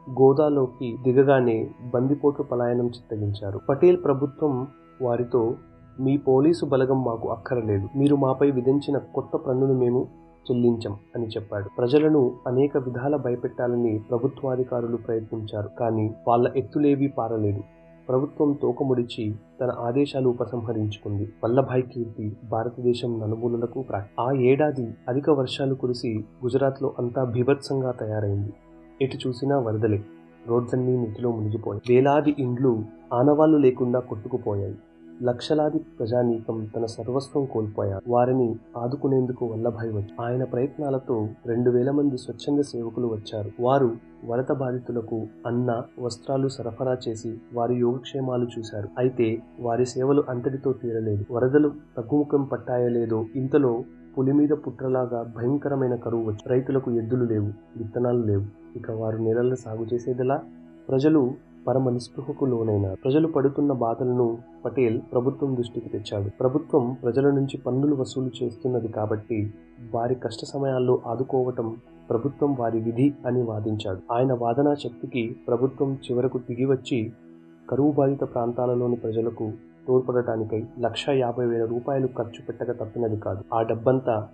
[0.09, 3.59] గోదాలోకి దిగగానే బందిపోట్లు పలాయనం చిత్తగించారు.
[3.69, 4.67] పటేల్ ప్రభుత్వం
[5.01, 5.55] వారితో
[5.99, 7.87] మీ పోలీసు బలగం మాకు అక్కరలేదు.
[7.95, 10.07] మీరు మాపై విధించిన కొత్త పన్నును మేము
[10.51, 11.69] చెల్లించం అని చెప్పాడు.
[11.77, 17.63] ప్రజలను అనేక విధాల భయపెట్టాలని ప్రభుత్వాధికారులు ప్రయత్నించారు కానీ వాళ్ళ ఎత్తులేవీ పారలేదు.
[18.09, 21.33] ప్రభుత్వం తోకముడిచి తన ఆదేశాలు ఉపసంహరించుకుంది.
[21.43, 28.53] వల్లభాయ్ కీర్తి భారతదేశం నలుమూలలకు ప్రా ఆ ఏడాది అధిక వర్షాలు కురిసి గుజరాత్లో అంతా బీభత్సంగా తయారైంది.
[29.01, 30.03] ఎటు చూసినా వరదలే.
[30.47, 31.95] రోడ్లన్నీ నీటిలో మునిగిపోయాయి.
[31.95, 34.75] వేలాది ఇండ్లు ఆనవాళ్ళు లేకుండా కొట్టుకుపోయాయి.
[35.23, 38.01] లక్షలాది ప్రజానీకం తన సర్వస్వం కోల్పోయారు.
[38.07, 43.51] వారిని ఆదుకునేందుకు వల్లభాయ్ వచ్చి ఆయన ప్రయత్నాలతో రెండు వేల మంది స్వచ్ఛంద సేవకులు వచ్చారు.
[43.59, 43.91] వారు
[44.25, 48.89] వరద బాధితులకు అన్న వస్త్రాలు సరఫరా చేసి వారి యోగక్షేమాలు చూశారు.
[48.97, 51.25] అయితే వారి సేవలు అంతటితో తీరలేదు.
[51.31, 53.83] వరదలు తగ్గుముఖం పట్టాయలేదో ఇంతలో
[54.17, 58.45] పులి మీద పుట్రలాగా భయంకరమైన కరువు వచ్చి రైతులకు ఎద్దులు లేవు విత్తనాలు లేవు.
[58.75, 60.41] ఇక వారు నీళ్ళల్లో సాగు చేసేదిలా?
[60.89, 66.29] ప్రజలు పరమ నిస్పృహకు లోనైన ప్రజలు పడుతున్న బాధలను పటేల్ ప్రభుత్వం దృష్టికి తెచ్చాడు.
[66.39, 69.53] ప్రభుత్వం ప్రజల నుంచి పన్నులు వసూలు చేస్తున్నది కాబట్టి
[69.93, 71.77] వారి కష్ట సమయాల్లో ఆదుకోవటం
[72.09, 74.13] ప్రభుత్వం వారి విధి అని వాదించాడు.
[74.13, 77.13] ఆయన వాదనా శక్తికి ప్రభుత్వం చివరకు దిగివచ్చి
[77.69, 79.51] కరువు బాధిత ప్రాంతాలలోని ప్రజలకు
[79.87, 83.43] తోడ్పడటానికై లక్ష యాభై వేల రూపాయలు ఖర్చు పెట్టక తప్పినది కాదు.
[83.53, 84.27] ఆ డబ్బంతా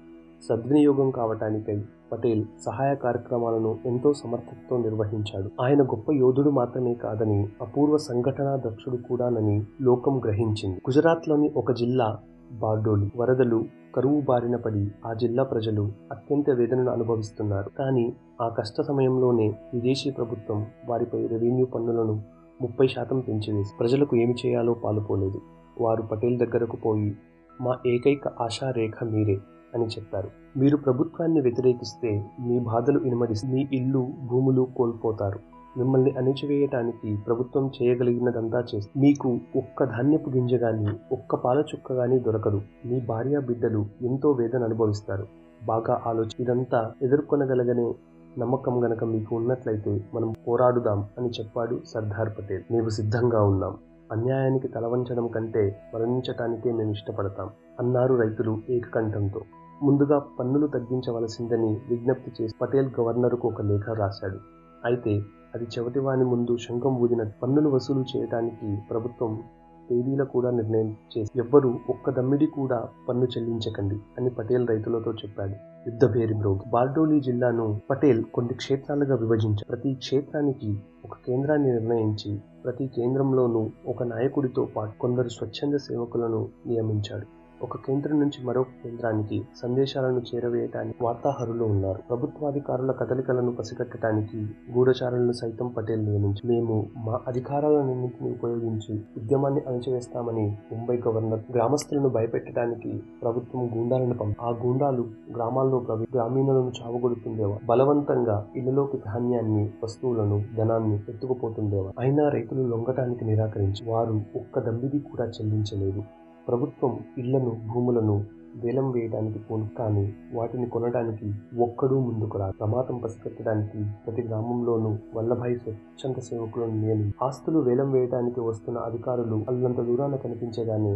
[0.50, 5.50] సద్వినియోగం కావటానికై పటేల్ సహాయ కార్యక్రమాలను ఎంతో సమర్థతతో నిర్వహించాడు.
[5.62, 10.78] ఆయన గొప్ప యోధుడు మాత్రమే కాదని అపూర్వ సంఘటనా దక్షుడు కూడానని లోకం గ్రహించింది.
[10.78, 12.18] గుజరాత్లోని ఒక జిల్లా
[12.52, 17.70] బార్డోలి వరదలు కరువు బారిన పడి ఆ జిల్లా ప్రజలు అత్యంత వేదనను అనుభవిస్తున్నారు.
[17.70, 22.22] కానీ ఆ కష్ట సమయంలోనే విదేశీ ప్రభుత్వం వారిపై రెవెన్యూ పన్నులను
[22.62, 25.42] ముప్పై శాతం పెంచివేసి ప్రజలకు ఏమి చేయాలో పాలుపోలేదు.
[25.82, 27.16] వారు పటేల్ దగ్గరకు పోయి
[27.62, 29.38] మా ఏకైక ఆశారేఖ మీరే.
[29.76, 30.30] అని చెప్పారు.
[30.58, 35.40] మీరు ప్రభుత్వాన్ని వ్యతిరేకిస్తే మీ బాధలు ఇనుమడిస్తే మీ ఇల్లు భూములు కోల్పోతారు.
[35.78, 42.62] మిమ్మల్ని అణిచివేయటానికి ప్రభుత్వం చేయగలిగినదంతా చేసి మీకు ఒక్క ధాన్యపు గింజ గాని ఒక్క పాల చుక్క గాని దొరకదు.
[42.86, 45.28] మీ భార్య బిడ్డలు ఎంతో వేదన అనుభవిస్తారు.
[45.66, 47.94] బాగా ఆలోచి ఇదంతా ఎదుర్కొనగలగనే
[48.38, 52.64] నమ్మకం గనక మీకు ఉన్నట్లయితే మనం పోరాడుదాం అని చెప్పాడు సర్దార్ పటేల్.
[52.72, 53.78] మేము సిద్ధంగా ఉన్నాం.
[54.12, 59.42] అన్యాయానికి తలవంచడం కంటే మరణించటానికే మేము ఇష్టపడతాం అన్నారు రైతులు ఏకకంఠంతో.
[59.84, 64.40] ముందుగా పన్నులు తగ్గించవలసిందని విజ్ఞప్తి చేసి పటేల్ గవర్నర్కు ఒక లేఖ రాశాడు.
[64.86, 65.22] అయితే
[65.56, 69.44] అది చెవటివాని ముందు శంఖం ఊదిన పన్నులు వసూలు చేయడానికి ప్రభుత్వం
[69.90, 75.54] తేదీల కూడా నిర్ణయం చేసి ఎవ్వరూ ఒక్క దమ్మిడి కూడా పన్ను చెల్లించకండి అని పటేల్ రైతులతో చెప్పాడు.
[75.90, 79.68] యుద్ధభేరి బ్రోగ్ బార్డోలీ జిల్లాను పటేల్ కొన్ని క్షేత్రాలుగా విభజించారు.
[79.70, 87.45] ప్రతి క్షేత్రానికి ఒక కేంద్రాన్ని నిర్ణయించి ప్రతి కేంద్రంలోనూ ఒక నాయకుడితో పాటు కొందరు స్వచ్ఛంద సేవకులను నియమించాడు.
[87.66, 92.00] ఒక కేంద్రం నుంచి మరొక కేంద్రానికి సందేశాలను చేరవేయటానికి వార్తాహరులు ఉన్నారు.
[92.10, 94.40] ప్రభుత్వాధికారుల కదలికలను పసిగట్టడానికి
[94.76, 102.92] గూఢచారులను సైతం పటేల్ నియమించి మేము మా అధికారాలన్నింటినీ ఉపయోగించి ఉద్యమాన్ని అణచివేస్తామని ముంబై గవర్నర్ గ్రామస్తులను భయపెట్టడానికి
[103.22, 111.90] ప్రభుత్వం గూండాలను పంపి ఆ గూండాలు గ్రామాల్లో ప్రవే గ్రామీణులను చావగొడుతుండేవా బలవంతంగా ఇళ్ళలోకి ధాన్యాన్ని వస్తువులను ధనాన్ని ఎత్తుకుపోతుండేవా
[112.00, 116.04] అయినా రైతులు లొంగటానికి నిరాకరించి వారు ఒక్క దంబిది కూడా చెల్లించలేదు.
[116.48, 118.26] ప్రభుత్వం ఇళ్ళను భూములను
[118.64, 126.16] వేలం వేయడానికి పోను కానీ వాటిని కొనడానికి ఒక్కడూ ముందుకు రా ప్రమాదం పసిగట్టడానికి ప్రతి గ్రామంలోనూ వల్లభాయ్ స్వచ్ఛంద
[126.16, 130.96] సేవకులను నియమి ఆస్తులు వేలం వేయడానికి వస్తున్న అధికారులు అల్లంత దూరాన కనిపించగానే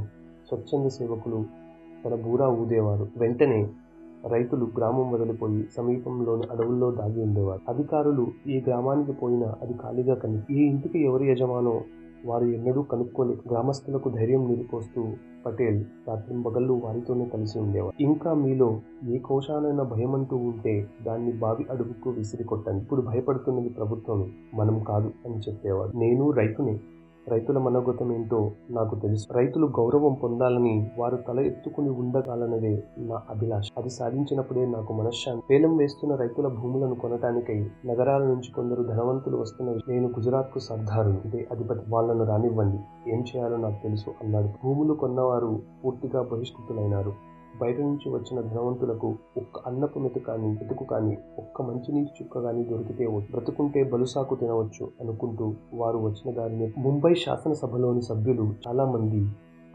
[0.49, 1.45] స్వచ్ఛంద సేవకులు
[2.05, 3.07] తన బూరా ఊదేవారు.
[3.17, 3.69] వెంటనే
[4.27, 7.61] రైతులు గ్రామం వదిలిపోయి సమీపంలోని అడవుల్లో దాగి ఉండేవారు.
[7.69, 11.81] అధికారులు ఈ గ్రామానికి పోయినా అది ఖాళీగా కనిపి ఈ ఇంటికి ఎవరు యజమానో
[12.25, 15.03] వారు ఎన్నడూ కనుక్కొని గ్రామస్తులకు ధైర్యం నిలిపోస్తూ
[15.45, 17.93] పటేల్ రాత్రింబగళ్ళు వారితోనే కలిసి ఉండేవారు.
[17.99, 24.83] ఇంకా మీలో ఏ కోశానైనా భయమంటూ ఉంటే దాన్ని బావి అడుగుకు విసిరి కొట్టండి ఇప్పుడు భయపడుతున్నది ప్రభుత్వం మనం
[24.83, 26.79] కాదు అని చెప్పేవాడు నేను రైతునే
[27.27, 29.33] రైతుల మనోగతం ఏంటో నాకు తెలుసు.
[29.33, 33.69] రైతులు గౌరవం పొందాలని వారు తల ఎత్తుకుని ఉండగాలన్నదే నా అభిలాష.
[33.77, 35.43] అది సాధించినప్పుడే నాకు మనశ్శాంతి.
[35.49, 41.21] పేలం వేస్తున్న రైతుల భూములను కొనటానికై నగరాల నుంచి కొందరు ధనవంతులు వస్తున్న నేను గుజరాత్కు సర్దారును.
[41.25, 41.79] ఇదే అధిపతి.
[41.89, 43.11] వాళ్ళను రానివ్వండి.
[43.11, 44.47] ఏం చేయాలో నాకు తెలుసు అన్నాడు.
[44.47, 47.28] భూములు కొన్నవారు పూర్తిగా బహిష్కృతులైనారు.
[47.61, 53.05] బయట నుంచి వచ్చిన ధనవంతులకు ఒక్క అన్నపు మెతు కానీ మెతుకు కానీ ఒక్క మంచినీటి చుక్క కానీ దొరికితే
[53.31, 59.21] బ్రతుకుంటే బలుసాకు తినవచ్చు అనుకుంటూ వారు వచ్చిన దారిని ముంబై శాసనసభలోని సభ్యులు చాలా మంది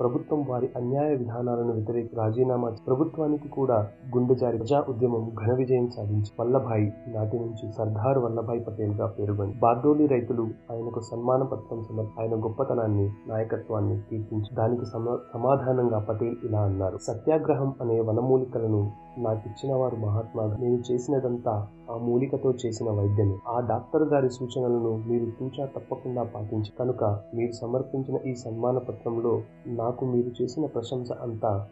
[0.01, 6.31] ప్రభుత్వం వారి అన్యాయ విధానాలను వ్యతిరేక రాజీనామా ప్రభుత్వానికి కూడా గుండె జారి ప్రజా ఉద్యమం ఘన విజయం సాధించి
[6.41, 9.59] వల్లభాయ్ నాటి నుంచి సర్దార్ వల్లభాయ్ పటేల్గా పేరుగొంది.
[9.59, 16.61] బార్డోలి రైతులు ఆయనకు సన్మాన పత్రం సమర్ ఆయన గొప్పతనాన్ని నాయకత్వాన్ని కీర్తించి దానికి సమా సమాధానంగా పటేల్ ఇలా
[16.61, 16.99] అన్నారు.
[16.99, 18.83] సత్యాగ్రహం అనే వనమూలికలను
[19.18, 23.37] నాకిచ్చిన వారు మహాత్మా నేను చేసినదంతా ఆ మూలికతో చేసిన వైద్యమే.
[23.48, 30.05] ఆ డాక్టర్ గారి సూచనలను మీరు తూచా తప్పకుండా పాటించి కనుక మీరు సమర్పించిన ఈ సన్మాన పత్రంలో నాకు
[30.05, 31.66] మీరు చేసిన ప్రశంస అంతా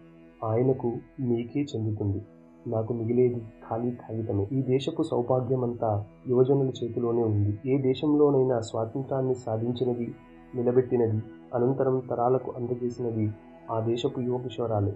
[0.44, 2.22] ఆయనకు మీకే చెందుతుంది.
[2.66, 4.46] నాకు మిగిలేది ఖాళీ కాగితమే.
[4.52, 7.70] ఈ దేశపు సౌభాగ్యమంతా యువజనుల చేతిలోనే ఉంది.
[7.70, 10.14] ఏ దేశంలోనైనా స్వాతంత్రాన్ని సాధించినది
[10.54, 11.22] నిలబెట్టినది
[11.54, 13.30] అనంతరం తరాలకు అందజేసినది
[13.70, 14.92] ఆ దేశపు యువ కిషోరాలే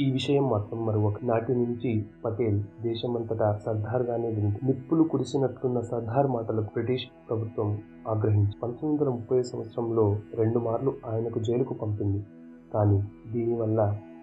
[0.00, 4.58] ఈ విషయం మాత్రం మరొక నాటి నుంచి పటేల్ దేశమంతటా సర్దార్గానే వింది.
[4.64, 11.74] నిప్పులు కురిసినట్లున్న సర్దార్ మాటలకు బ్రిటిష్ ప్రభుత్వం ఆగ్రహించి పంతొమ్మిది వందల ముప్పై సంవత్సరంలో రెండు మార్లు ఆయనకు జైలుకు
[11.74, 12.26] పంపింది.
[12.74, 13.80] కానీ దీనివల్ల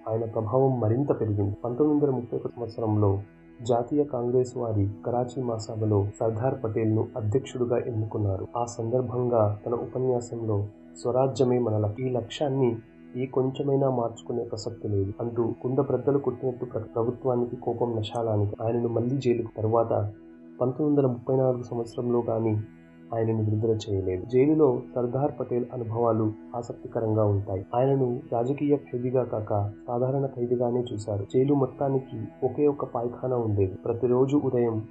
[0.10, 1.56] ఆయన ప్రభావం మరింత పెరిగింది.
[1.66, 3.22] పంతొమ్మిది వందల ముప్పై సంవత్సరంలో
[3.62, 8.48] జాతీయ కాంగ్రెస్ వారి కరాచీ మహాసభలో సర్దార్ పటేల్ను అధ్యక్షుడుగా ఎన్నుకున్నారు.
[8.58, 10.68] ఆ సందర్భంగా తన ఉపన్యాసంలో
[11.02, 12.76] స్వరాజ్యమే మన ఈ లక్ష్యాన్ని
[13.16, 15.14] ఏ కొంచెమైనా మార్చుకునే ప్రసక్తి లేదు.
[15.22, 19.90] అంటూ కుండ ప్రద్దలు కొట్టినట్టు ప్రభుత్వానికి కోపం నశాలానికి ఆయనను మళ్ళీ జైలుకు తరువాత
[20.62, 22.64] పంతొమ్మిది వందల ముప్పై నాలుగు సంవత్సరంలో కానీ
[23.14, 24.26] ఆయనను విడుదల చేయలేదు.
[24.26, 27.66] జైలులో సర్దార్ పటేల్ అనుభవాలు ఆసక్తికరంగా ఉంటాయి.
[27.76, 31.26] ఆయనను రాజకీయ ఖైదీగా కాక సాధారణ ఖైదీగానే చూశారు.
[31.34, 33.76] జైలు మొత్తానికి ఒకే ఒక్క పాయిఖానా ఉండేది.
[33.76, 34.84] ప్రతిరోజు ఉదయం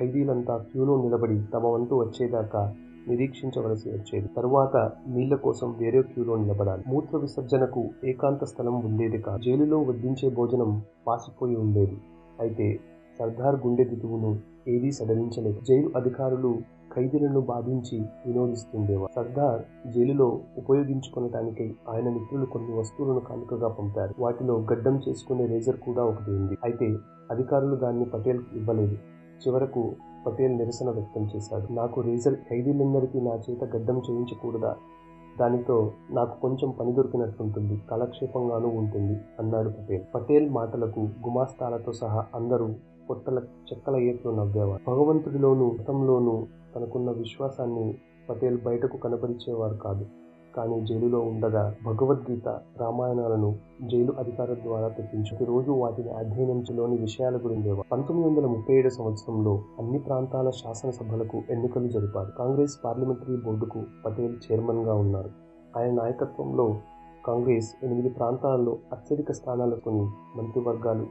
[0.00, 2.74] ఖైదీలంతా క్యూలో నిలబడి తమ వంతు వచ్చేదాకా
[3.08, 4.28] నిరీక్షించవలసి వచ్చేది.
[4.36, 6.84] తరువాత నీళ్ళ కోసం వేరే క్యూలో నిలబడాలి.
[6.88, 9.42] మూత్ర విసర్జనకు ఏకాంత స్థలం ఉండేది కాదు.
[9.42, 11.98] జైలులో వడ్డించే భోజనం పాసిపోయి ఉండేది.
[12.40, 12.80] అయితే
[13.18, 14.38] సర్దార్ గుండె దిగువును
[14.68, 15.60] ఏదీ సడలించలేదు.
[15.68, 16.58] జైలు అధికారులు
[16.96, 19.12] ఖైదీలను బాధించి వినోదిస్తుండేవారు.
[19.16, 24.14] సర్దార్ జైలులో ఉపయోగించుకునటానికై ఆయన మిత్రులు కొన్ని వస్తువులను కానుకగా పంపారు.
[24.18, 26.58] వాటిలో గడ్డం చేసుకునే రేజర్ కూడా ఒకటి ఉంది.
[26.64, 26.96] అయితే
[27.30, 28.94] అధికారులు దాన్ని పటేల్ ఇవ్వలేదు.
[29.46, 29.92] చివరకు
[30.26, 31.72] పటేల్ నిరసన వ్యక్తం చేశాడు.
[31.72, 34.76] నాకు రీజల్ ఖైదీలందరికీ నా చేత గడ్డం చేయించకూడదా?
[35.40, 37.82] దానితో నాకు కొంచెం పని దొరికినట్టుంటుంది.
[37.90, 40.14] కాలక్షేపంగానూ ఉంటుంది అన్నాడు పటేల్.
[40.14, 42.68] పటేల్ మాటలకు గుమాస్తాలతో సహా అందరూ
[43.10, 44.90] పొట్టల చెక్కల ఏట్లు నవ్వేవారు.
[44.90, 47.98] భగవంతుడిలోనూ మతంలోనూ తనకున్న విశ్వాసాన్ని
[48.30, 50.06] పటేల్ బయటకు కనపరిచేవారు కాదు.
[50.56, 52.48] కానీ జైలులో ఉండగా భగవద్గీత
[52.80, 59.62] రామాయణాలను జైలు అధికారుల ద్వారా తెప్పించు రోజు వాటిని అధ్యయనంలోని విషయాల గురించి పంతొమ్మిది వందల ముప్పై ఏడు సంవత్సరంలో
[59.78, 62.30] అన్ని ప్రాంతాల శాసనసభలకు ఎన్నికలు జరిపారు.
[62.38, 65.30] కాంగ్రెస్ పార్లమెంటరీ బోర్డుకు పటేల్ చైర్మన్గా ఉన్నారు.
[65.76, 66.76] ఆయన నాయకత్వంలో
[67.26, 69.90] కాంగ్రెస్ ఎనిమిది ప్రాంతాలలో అత్యధిక స్థానాలకు
[70.36, 71.06] మంత్రివర్గాలు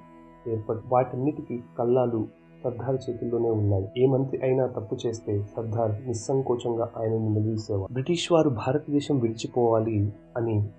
[0.48, 2.28] ఏర్పడి వాటన్నిటికీ కల్లాలు
[2.64, 3.86] సర్దార్ చేతుల్లోనే ఉన్నాయి.
[3.98, 10.70] ఏ మంత్రి అయినా తప్పు చేస్తే సర్దార్ నిస్సంకోచంగా ఆయనను నిలదీసేవారు బ్రిటిష్ వారు భారతదేశం విడిచిపోవాలి అని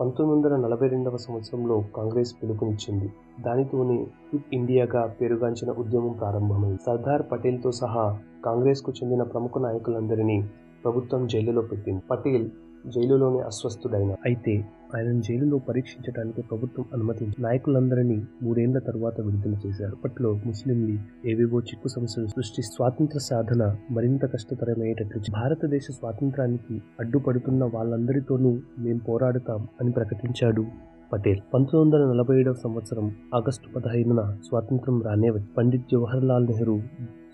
[0.00, 3.12] పంతొమ్మిది వందల నలభై రెండవ సంవత్సరంలో కాంగ్రెస్ పిలుపునిచ్చింది.
[3.40, 6.78] దానితోనే క్విట్ ఇండియాగా పేరుగాంచిన ఉద్యమం ప్రారంభమైంది.
[6.86, 10.48] సర్దార్ పటేల్తో సహా కాంగ్రెస్కు చెందిన ప్రముఖ నాయకులందరినీ
[10.84, 12.02] ప్రభుత్వం జైలులో పెట్టింది.
[12.10, 12.50] పటేల్
[12.86, 19.92] జైలులోనే అస్వస్థుడైన అయితే ఆయనను జైలులో పరీక్షించడానికి ప్రభుత్వం అనుమతించి నాయకులందరినీ మూడేళ్ళ తరువాత విడుదల చేశారు.
[19.92, 28.58] అప్పట్లో ముస్లిం లీగ్ ఏవేవో చిక్కు సమస్యలు సృష్టి స్వాతంత్ర సాధన మరింత కష్టతరమయ్యేటట్లు భారతదేశ స్వాతంత్రానికి అడ్డుపడుతున్న వాళ్ళందరితోనూ
[28.78, 30.64] మేము పోరాడుతాం అని ప్రకటించాడు
[31.12, 31.40] పటేల్.
[31.54, 36.80] పంతొమ్మిది వందల నలభై ఏడవ సంవత్సరం ఆగస్టు పదహైదున స్వాతంత్రం రానే పండిత్ జవహర్లాల్ నెహ్రూ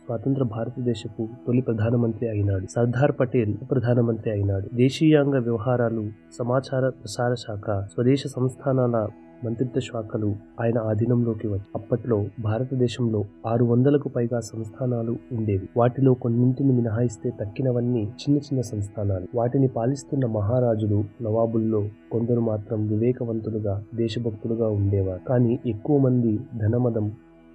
[0.07, 2.67] స్వాతంత్ర భారతదేశపు తొలి ప్రధానమంత్రి అయినాడు.
[2.71, 4.77] సర్దార్ పటేల్ ప్రధానమంత్రి అయినాడు.
[4.77, 9.09] దేశీయాంగ వ్యవహారాలు సమాచార ప్రసార శాఖ స్వదేశ సంస్థానాల
[9.45, 15.69] మంత్రిత్వ శాఖలు ఆయన ఆధీనంలోకి వచ్చి అప్పట్లో భారతదేశంలో ఆరు వందలకు పైగా సంస్థానాలు ఉండేవి.
[15.77, 19.27] వాటిలో కొన్నింటిని మినహాయిస్తే తక్కినవన్నీ చిన్న చిన్న సంస్థానాలు.
[19.35, 25.21] వాటిని పాలిస్తున్న మహారాజులు నవాబుల్లో కొందరు మాత్రం వివేకవంతులుగా దేశభక్తులుగా ఉండేవారు.
[25.29, 27.13] కానీ ఎక్కువ మంది ధనమదం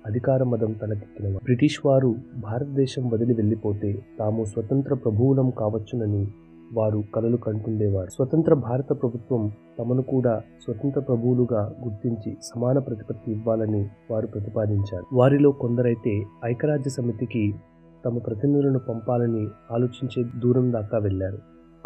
[0.07, 6.27] అధికార మదం తలకెక్కిన బ్రిటిష్ వారు భారతదేశం వదిలి వెళ్ళిపోతే తాము స్వతంత్ర ప్రభువులం కావచ్చునని
[6.73, 8.09] వారు కలలు కంటుండేవారు.
[8.09, 15.05] స్వతంత్ర భారత ప్రభుత్వం తమను కూడా స్వతంత్ర ప్రభువులుగా గుర్తించి సమాన ప్రతిపత్తి ఇవ్వాలని వారు ప్రతిపాదించారు.
[15.13, 17.55] వారిలో కొందరైతే ఐక్యరాజ్య సమితికి
[18.05, 21.37] తమ ప్రతినిధులను పంపాలని ఆలోచించే దూరం దాకా వెళ్ళారు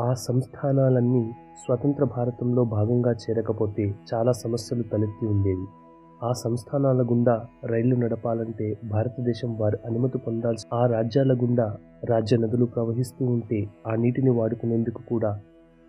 [0.02, 1.32] ఆ సంస్థానాలన్నీ
[1.66, 5.66] స్వతంత్ర భారతంలో భాగంగా చేరకపోతే చాలా సమస్యలు తలెత్తి ఉండేవి.
[6.24, 13.26] ఆ సంస్థానాల గుండా రైళ్ళు నడపాలంటే భారతదేశం వారి అనుమతి పొందాల్సి ఆ రాజ్యాల గుండా రాజ్య నదులు ప్రవహిస్తూ
[13.26, 15.40] ఉంటే ఆ నీటిని వాడుకునేందుకు కూడా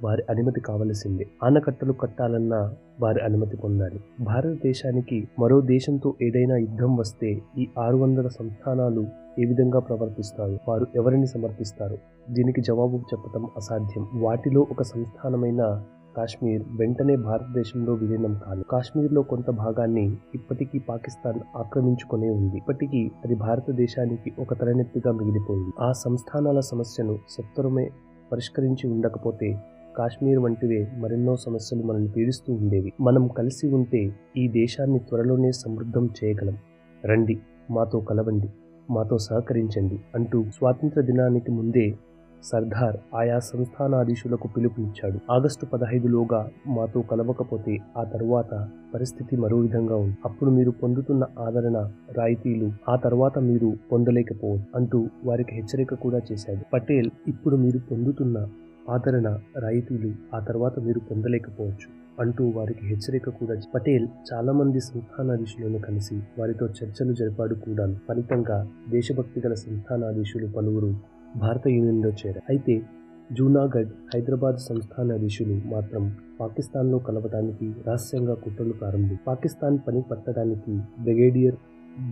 [0.02, 1.26] వారి అనుమతి కావలసిందే.
[1.42, 4.00] ఆనకట్టలు కట్టాలన్నా వారి అనుమతి పొందాలి.
[4.20, 9.06] భారతదేశానికి మరో దేశంతో ఏదైనా యుద్ధం వస్తే ఈ ఆరు వందల సంస్థానాలు
[9.38, 11.98] ఏ విధంగా ప్రవర్తిస్తాయి వారు ఎవరిని సమర్పిస్తారు
[12.30, 14.06] దీనికి జవాబు చెప్పటం అసాధ్యం.
[14.14, 15.82] వాటిలో ఒక సంస్థానమైన
[16.16, 22.56] కాశ్మీర్ వెంటనే భారతదేశంలో విలీనం కాదు కాశ్మీర్లో కొంత భాగాన్ని ఇప్పటికీ పాకిస్తాన్ ఆక్రమించుకునే ఉంది.
[22.56, 25.70] ఇప్పటికీ అది భారతదేశానికి ఒక తలనెత్తిగా మిగిలిపోయింది.
[25.80, 27.90] ఆ సంస్థానాల సమస్యను సత్వరమే
[28.32, 29.56] పరిష్కరించి ఉండకపోతే
[29.98, 32.92] కాశ్మీర్ వంటివే మరెన్నో సమస్యలు మనల్ని పీడిస్తూ ఉండేవి.
[33.00, 36.56] మనం కలిసి ఉంటే ఈ దేశాన్ని త్వరలోనే సమృద్ధం చేయగలం.
[37.04, 37.38] రండి
[37.70, 38.48] మాతో కలవండి
[38.90, 41.86] మాతో సహకరించండి అంటూ స్వాతంత్ర దినానికి ముందే
[42.42, 45.18] సర్దార్ ఆయా సంస్థానాధీశులకు పిలుపునిచ్చాడు.
[45.32, 50.16] ఆగస్టు పదహైదులోగా మాతో కలవకపోతే ఆ తరువాత పరిస్థితి మరో విధంగా ఉంది.
[50.24, 56.60] అప్పుడు మీరు పొందుతున్న ఆదరణ రాయితీలు ఆ తర్వాత మీరు పొందలేకపోవచ్చు అంటూ వారికి హెచ్చరిక కూడా చేశాడు.
[56.72, 58.48] పటేల్ ఇప్పుడు మీరు పొందుతున్న
[58.90, 66.20] ఆదరణ రాయితీలు ఆ తర్వాత మీరు పొందలేకపోవచ్చు అంటూ వారికి హెచ్చరిక కూడా పటేల్ చాలా మంది సంస్థానాధీశులను కలిసి
[66.38, 72.44] వారితో చర్చలు జరిపాడు కూడా ఫలితంగా దేశభక్తి గల సంస్థానాధీశులు పలువురు భారత యూనియన్లో చేరారు.
[72.50, 72.82] అయితే
[73.32, 81.56] జూనాగఢ్ హైదరాబాద్ సంస్థానాధీశులు మాత్రం పాకిస్తాన్లో కలవటానికి రహస్యంగా కుట్రలు ప్రారంభి పాకిస్తాన్ పని పట్టడానికి బ్రిగేడియర్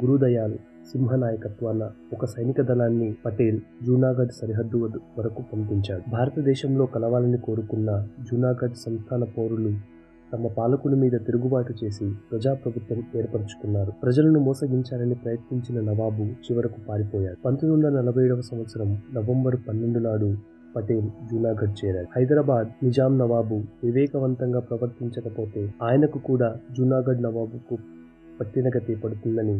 [0.00, 0.56] గురుదయాల్
[0.92, 6.10] సింహ నాయకత్వాన ఒక సైనిక దళాన్ని పటేల్ జూనాగఢ్ సరిహద్దు వద్ద వరకు పంపించాడు.
[6.10, 9.93] భారతదేశంలో కలవాలని కోరుకున్న జూనాగఢ్ సంస్థాన పౌరులు
[10.34, 13.92] తమ పాలకుల మీద తిరుగుబాటు చేసి ప్రజాప్రభుత్వం ఏర్పరచుకున్నారు.
[14.02, 20.30] ప్రజలను మోసగించాలని ప్రయత్నించిన నవాబు చివరకు పారిపోయారు పంతొమ్మిది వందల నలభై ఏడవ సంవత్సరం నవంబర్ పన్నెండు నాడు
[20.76, 27.76] పటేల్ జూనాగఢ్ చేరారు హైదరాబాద్ నిజాం నవాబు వివేకవంతంగా ప్రవర్తించకపోతే ఆయనకు కూడా జూనాగఢ్ నవాబుకు
[28.40, 29.56] పట్టిన గతి పడుతుందని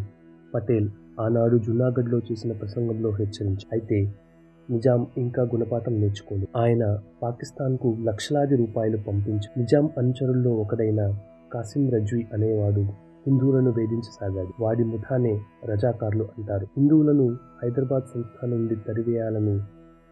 [0.55, 0.89] పటేల్
[1.21, 3.99] ఆనాడు జూనాగఢ్లో చేసిన ప్రసంగంలో హెచ్చరించి అయితే
[4.71, 6.59] నిజాం ఇంకా గుణపాఠం నేర్చుకోలేదు.
[6.59, 11.19] ఆయన పాకిస్తాన్కు లక్షలాది రూపాయలు పంపించి నిజాం అనుచరుల్లో ఒకడైన
[11.53, 12.81] కాసిం రజ్వీ అనేవాడు
[13.27, 14.63] హిందువులను వేధించసాగాడు.
[14.63, 16.65] వాడి ముఠానే రజాకారులు అంటారు.
[16.65, 19.61] హిందువులను హైదరాబాద్ సంస్థ నుండి తరివేయాలని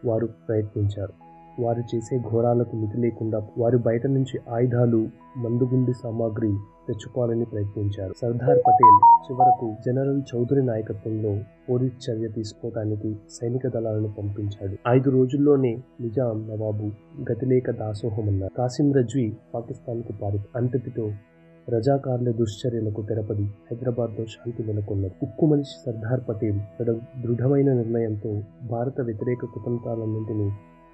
[0.07, 1.13] వారు ప్రయత్నించారు.
[1.61, 6.57] వారు చేసే ఘోరాలకు మితి లేకుండా వారు బయట నుంచి ఆయుధాలు మందుగుండి సామాగ్రి
[6.87, 8.13] తెచ్చుకోవాలని ప్రయత్నించారు.
[8.21, 14.77] సర్దార్ పటేల్ చివరకు జనరల్ చౌదరి నాయకత్వంలో పోలీస్ చర్య తీసుకోవడానికి సైనిక దళాలను పంపించాడు.
[14.87, 16.91] ఐదు రోజుల్లోనే నిజాం నవాబు
[17.31, 18.57] గతిలేక దాసోహమన్నారు.
[18.57, 21.11] కాసిం రజ్వీ పాకిస్తాన్కు పారి అంతటితో
[21.69, 26.91] రజాకారుల దుశ్చర్యలకు తెరపడి హైదరాబాద్లో శాంతి నెలకొన్నది ఉక్కు మనిషి సర్దార్ పటేల్ తన
[27.21, 30.51] దృఢమైన నిర్ణయంతో భారత వ్యతిరేక కుతంత్రాలన్నింటినీ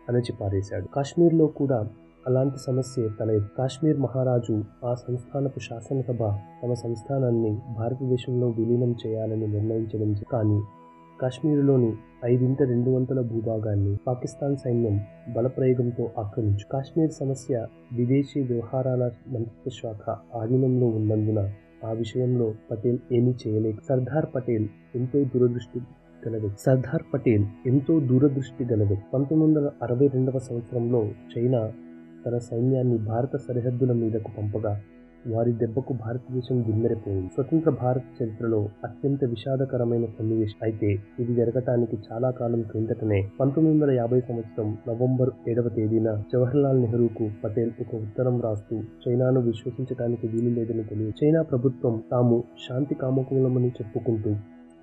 [0.09, 0.87] అణచిపారేశాడు.
[0.95, 1.87] కాశ్మీర్లో కూడా
[2.25, 4.55] అలాంటి సమస్య తలెత్తి కాశ్మీర్ మహారాజు
[4.85, 6.21] ఆ సంస్థానపు శాసనసభ
[6.61, 10.59] తమ సంస్థానాన్ని భారతదేశంలో విలీనం చేయాలని నిర్ణయించడం కానీ
[11.19, 11.91] కాశ్మీరులోని
[12.25, 14.95] ఐదింట రెండు వంతుల భూభాగాన్ని పాకిస్తాన్ సైన్యం
[15.35, 17.55] బలప్రయోగంతో ఆక్రమించు కాశ్మీర్ సమస్య
[17.91, 21.41] విదేశీ వ్యవహారాల మంత్రిత్వ శాఖ ఆధీనంలో ఉన్నందున
[21.85, 25.81] ఆ విషయంలో పటేల్ ఏమీ చేయలేదు సర్దార్ పటేల్ ఎంతో దురదృష్టి
[26.23, 31.01] గల వ్యక్తి సర్దార్ పటేల్ ఎంతో దూరదృష్టి గల వ్యక్తి పంతొమ్మిది వందల అరవై రెండవ సంవత్సరంలో
[31.33, 31.61] చైనా
[32.25, 34.73] తన సైన్యాన్ని భారత సరిహద్దుల మీదకు పంపగా
[35.25, 42.61] వారి దెబ్బకు భారతదేశం గిన్నెరపోయింది స్వతంత్ర భారత చరిత్రలో అత్యంత విషాదకరమైన సన్నివేశం అయితే ఇది జరగటానికి చాలా కాలం
[42.61, 49.41] క్రిందటనే పంతొమ్మిది వందల యాభై సంవత్సరం నవంబర్ ఏడవ తేదీన జవహర్లాల్ నెహ్రూకు పటేల్ ఒక ఉత్తరం రాస్తూ చైనాను
[49.41, 54.33] విశ్వసించడానికి వీలు లేదని తెలియదు చైనా ప్రభుత్వం తాము శాంతి కామకూలమని చెప్పుకుంటూ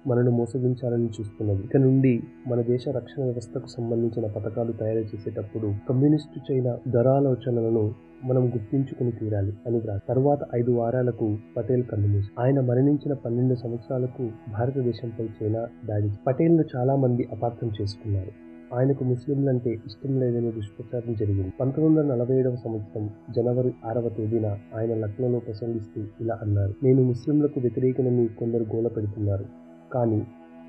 [0.06, 1.62] మనను మోసగించాలని చూస్తున్నది.
[1.64, 9.12] ఇక నుండి మన దేశ రక్షణ వ్యవస్థకు సంబంధించిన పథకాలు తయారు చేసేటప్పుడు కమ్యూనిస్టు చైనా ధరాలోచనలను మనం గుర్తించుకుని
[9.12, 12.40] తీరాలి అని వ్రాసి తర్వాత ఐదు వారాలకు పటేల్ కమ్యూనిస్ట్.
[12.40, 18.32] ఆయన మరణించిన పన్నెండు సంవత్సరాలకు భారతదేశంపై చైనా దాడి పటేల్ను చాలా మంది అపార్థం చేసుకున్నారు.
[18.74, 21.52] ఆయనకు ముస్లింలంటే ఇష్టం లేదని దుష్ప్రచారం జరిగింది.
[21.60, 27.60] పంతొమ్మిది వందల నలభై ఏడవ సంవత్సరం జనవరి ఆరవ తేదీన ఆయన లక్నోలో ప్రసంగిస్తూ ఇలా అన్నారు నేను ముస్లింలకు
[27.60, 29.65] వ్యతిరేకమని కొందరు గోల పెడుతున్నారు.
[29.92, 30.26] కానీ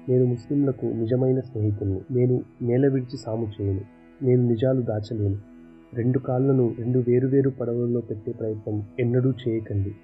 [0.09, 3.81] నేను ముస్లింలకు నిజమైన స్నేహితులను నేను నేల విడిచి సాము చేయను.
[4.23, 5.37] నేను నిజాలు దాచలేను.
[5.93, 9.95] రెండు కాళ్ళను రెండు వేరువేరు పడవల్లో పెట్టే ప్రయత్నం ఎన్నడూ చేయకండి.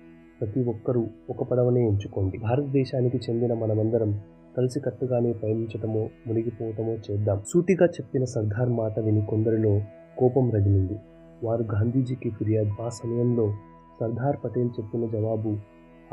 [0.42, 2.38] ప్రతి ఒక్కరూ ఒక పడవనే ఎంచుకోండి.
[2.38, 4.20] భారతదేశానికి చెందిన మనమందరం
[4.58, 7.42] కలిసికట్టుగానే పయనించటమో మునిగిపోవటమో చేద్దాం.
[7.54, 9.82] సూటిగా చెప్పిన సర్దార్ మాట విని కొందరిలో
[10.18, 10.98] కోపం రగిలింది.
[11.44, 12.72] వారు గాంధీజీకి ఫిర్యాదు.
[12.82, 13.54] ఆ సమయంలో
[14.00, 15.58] సర్దార్ పటేల్ చెప్పిన జవాబు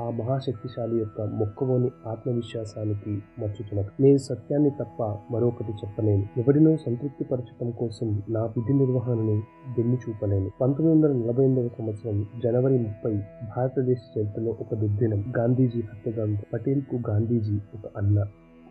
[0.01, 3.89] ఆ మహాశక్తిశాలి యొక్క మొక్కవోని ఆత్మవిశ్వాసానికి మచ్చుతున్నది.
[4.01, 6.27] నేను సత్యాన్ని తప్ప మరొకటి చెప్పలేను.
[6.37, 9.43] ఎవరినో సంతృప్తిపరచటం కోసం నా విధి నిర్వహణను
[9.79, 10.51] వెన్ను చూపలేను.
[10.61, 13.13] పంతొమ్మిది వందల నలభై ఎనిమిదవ సంవత్సరం జనవరి ముప్పై
[13.57, 15.25] భారతదేశ చరిత్రలో ఒక దుర్దినం.
[15.39, 18.25] గాంధీజీ హత్యగాంధీ పటేల్కు గాంధీజీ ఒక అన్న.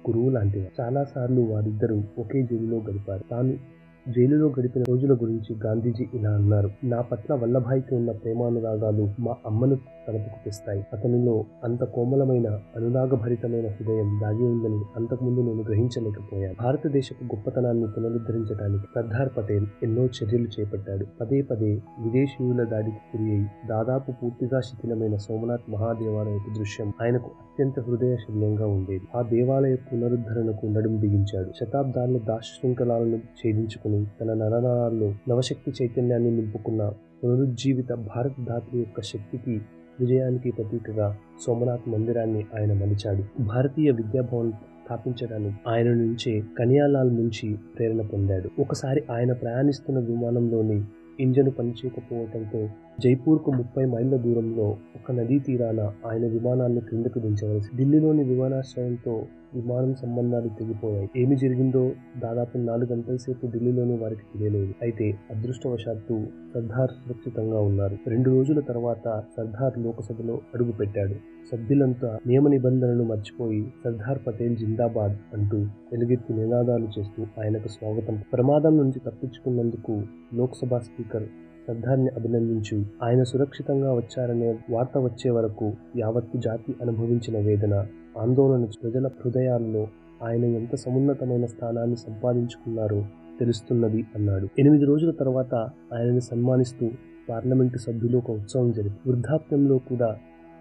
[0.09, 0.81] గురువు లాంటివారు.
[0.81, 3.23] చాలా సార్లు వారిద్దరూ ఒకే జైలులో గడిపారు.
[3.31, 3.78] తాను
[4.15, 6.69] జైలులో గడిపిన రోజుల గురించి గాంధీజీ ఇలా అన్నారు.
[6.83, 9.75] నా పట్ల వల్లభాయికి ఉన్న ప్రేమానురాగాలు మా అమ్మను
[10.07, 10.85] తలపుకు తెస్తాయి.
[10.93, 16.55] అతనిలో అంత కోమలమైన అనురాగభరితమైన హృదయం దాగి ఉందని అంతకుముందు నేను గ్రహించలేకపోయాను.
[16.61, 21.05] భారతదేశపు గొప్పతనాన్ని పునరుద్ధరించడానికి సర్దార్ పటేల్ ఎన్నో చర్యలు చేపట్టాడు.
[21.21, 28.67] పదే పదే విదేశీయుల దాడికి గురి అయి దాదాపు పూర్తిగా శిథిలమైన సోమనాథ్ మహాదేవాలయపు దృశ్యం ఆయనకు అత్యంత హృదయశల్యంగా
[28.67, 29.01] ఉండేది.
[29.15, 31.51] ఆ దేవాలయ పునరుద్ధరణకు నడుం బిగించాడు.
[31.59, 39.61] శతాబ్దాల దాశ శృంఖలాలను ఛేదించుకుని తన నరనరాల్లో నవశక్తి చైతన్యాన్ని నింపుకున్న పునరుజ్జీవిత భారత్ ధాత్రి యొక్క శక్తికి
[39.99, 43.43] విజయానికి ప్రతీకగా సోమనాథ్ మందిరాన్ని ఆయన మలిచాడు.
[43.43, 48.61] భారతీయ విద్యాభవన్ స్థాపించడానికి ఆయన నుంచే కనియాలాల్ నుంచి ప్రేరణ పొందాడు.
[48.61, 50.83] ఒకసారి ఆయన ప్రయాణిస్తున్న విమానంలోని
[51.19, 52.69] ఇంజను పనిచేయకపోవడంతో
[53.03, 54.65] జైపూర్కు ముప్పై మైళ్ళ దూరంలో
[54.97, 59.13] ఒక నదీ తీరాన ఆయన విమానాన్ని క్రిందకు దించవలసి ఢిల్లీలోని విమానాశ్రయంతో
[59.53, 61.09] విమానం సంబంధాలు తెగిపోయాయి.
[61.17, 64.73] ఏమి జరిగిందో దాదాపు నాలుగు గంటల సేపు ఢిల్లీలోని వారికి తెలియలేదు.
[64.81, 66.15] అయితే అదృష్టవశాత్తు
[66.53, 67.97] సర్దార్ సురక్షితంగా ఉన్నారు.
[68.07, 71.17] రెండు రోజుల తర్వాత సర్దార్ లోకసభలో అడుగుపెట్టాడు
[71.51, 75.59] సభ్యులంతా నియమ నిబంధనలు మర్చిపోయి సర్దార్ పటేల్ జిందాబాద్ అంటూ
[75.93, 78.17] ఎలుగెత్తి నినాదాలు చేస్తూ ఆయనకు స్వాగతం.
[78.33, 79.95] ప్రమాదం నుంచి తప్పించుకున్నందుకు
[80.33, 81.27] లోక్సభ స్పీకర్
[81.69, 82.85] సర్దార్ని అభినందించి.
[83.03, 87.85] ఆయన సురక్షితంగా వచ్చారనే వార్త వచ్చే వరకు యావత్తు జాతి అనుభవించిన వేదన
[88.17, 89.87] ఆందోళన ప్రజల హృదయాల్లో
[90.23, 93.05] ఆయన ఎంత సమున్నతమైన స్థానాన్ని సంపాదించుకున్నారో
[93.39, 94.47] తెలుస్తున్నది అన్నాడు.
[94.59, 95.55] ఎనిమిది రోజుల తర్వాత
[95.93, 96.89] ఆయనను సన్మానిస్తూ
[97.29, 100.17] పార్లమెంటు సభ్యులు ఒక ఉత్సవం జరిపి వృద్ధాప్యంలో కూడా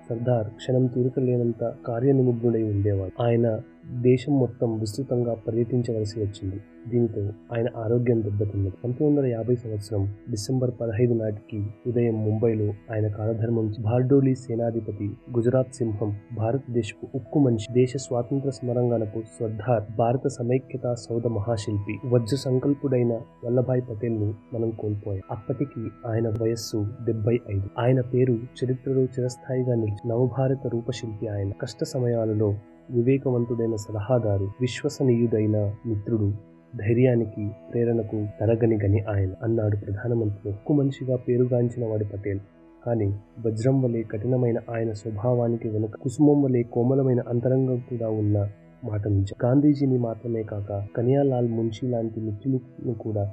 [0.09, 3.61] సర్దార్ క్షణం తీరిక లేనంత కార్యనిమగ్నుడై ఉండేవాడు ఆయన
[4.01, 6.61] దేశం మొత్తం విస్తృతంగా పర్యటించవలసి వచ్చింది.
[6.89, 8.71] దీనితో ఆయన ఆరోగ్యం దెబ్బతిన్నది.
[8.71, 15.05] పంతొమ్మిది వందల యాభై సంవత్సరం డిసెంబర్ పదహైదు నాటికి ఉదయం ముంబైలో ఆయన కాలధర్మం భార్డోలి సేనాధిపతి
[15.37, 23.21] గుజరాత్ సింహం భారతదేశపు ఉక్కు మనిషి దేశ స్వాతంత్ర స్మరంగానకు శ్రద్ధార్ భారత సమైక్యత సౌద మహాశిల్పి వజ్ర సంకల్పుడైన
[23.45, 25.23] వల్లభాయ్ పటేల్ను మనం కోల్పోయాం.
[25.31, 27.69] అప్పటికి ఆయన వయస్సు డెబ్బై ఐదు.
[27.79, 31.51] ఆయన పేరు చరిత్రలో చిరస్థాయిగా నిలిచి నవభారత రూపశిల్పి ఆయన.
[31.51, 32.55] కష్ట సమయాలలో
[32.91, 36.33] వివేకవంతుడైన సలహాదారు విశ్వసనీయుడైన మిత్రుడు
[36.77, 40.51] ధైర్యానికి ప్రేరణకు తరగని గని ఆయన అన్నాడు ప్రధానమంత్రి.
[40.51, 42.41] ఉక్కు మనిషిగా పేరుగాంచిన వాడు పటేల్.
[42.87, 48.49] కానీ వజ్రం వలె కఠినమైన ఆయన స్వభావానికి వెనుక కుసుమం వలె కోమలమైన అంతరంగం కూడా ఉన్న
[48.85, 53.33] మాట నిజం గాంధీజీని మాత్రమే కాక కనియాలాల్ మున్షి లాంటి మిత్రులను కూడా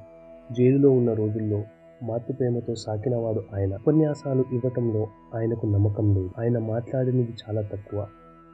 [0.58, 1.63] జైలులో ఉన్న రోజుల్లో
[2.04, 3.76] మాతృప్రేమతో సాకినవాడు ఆయన.
[3.76, 6.30] ఉపన్యాసాలు ఇవ్వటంలో ఆయనకు నమ్మకం లేదు.
[6.39, 8.08] ఆయన మాట్లాడినది చాలా తక్కువ.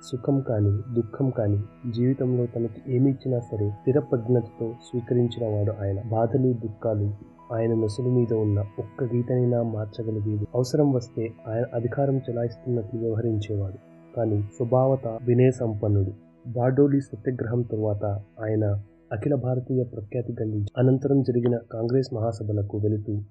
[0.04, 6.02] సుఖం కానీ దుఃఖం కానీ జీవితంలో తనకి ఏమి ఇచ్చినా సరే స్థిరప్రజ్ఞతతో స్వీకరించిన వాడు ఆయన.
[6.12, 7.14] బాధలు దుఃఖాలు
[7.54, 10.48] ఆయన నొసలు మీద ఉన్న ఒక్క గీతనైనా మార్చగలిగేది.
[10.56, 13.78] అవసరం వస్తే ఆయన అధికారం చెలాయిస్తున్నట్లు వ్యవహరించేవాడు.
[14.18, 16.12] కానీ స్వభావత వినయ సంపన్నుడు.
[16.48, 18.06] బార్డోలి సత్యాగ్రహం తరువాత
[18.44, 18.66] ఆయన
[19.12, 23.22] అఖిల భారతీయ ప్రఖ్యాతి గండించి అనంతరం జరిగిన కాంగ్రెస్ మహాసభలకు వెళుతూ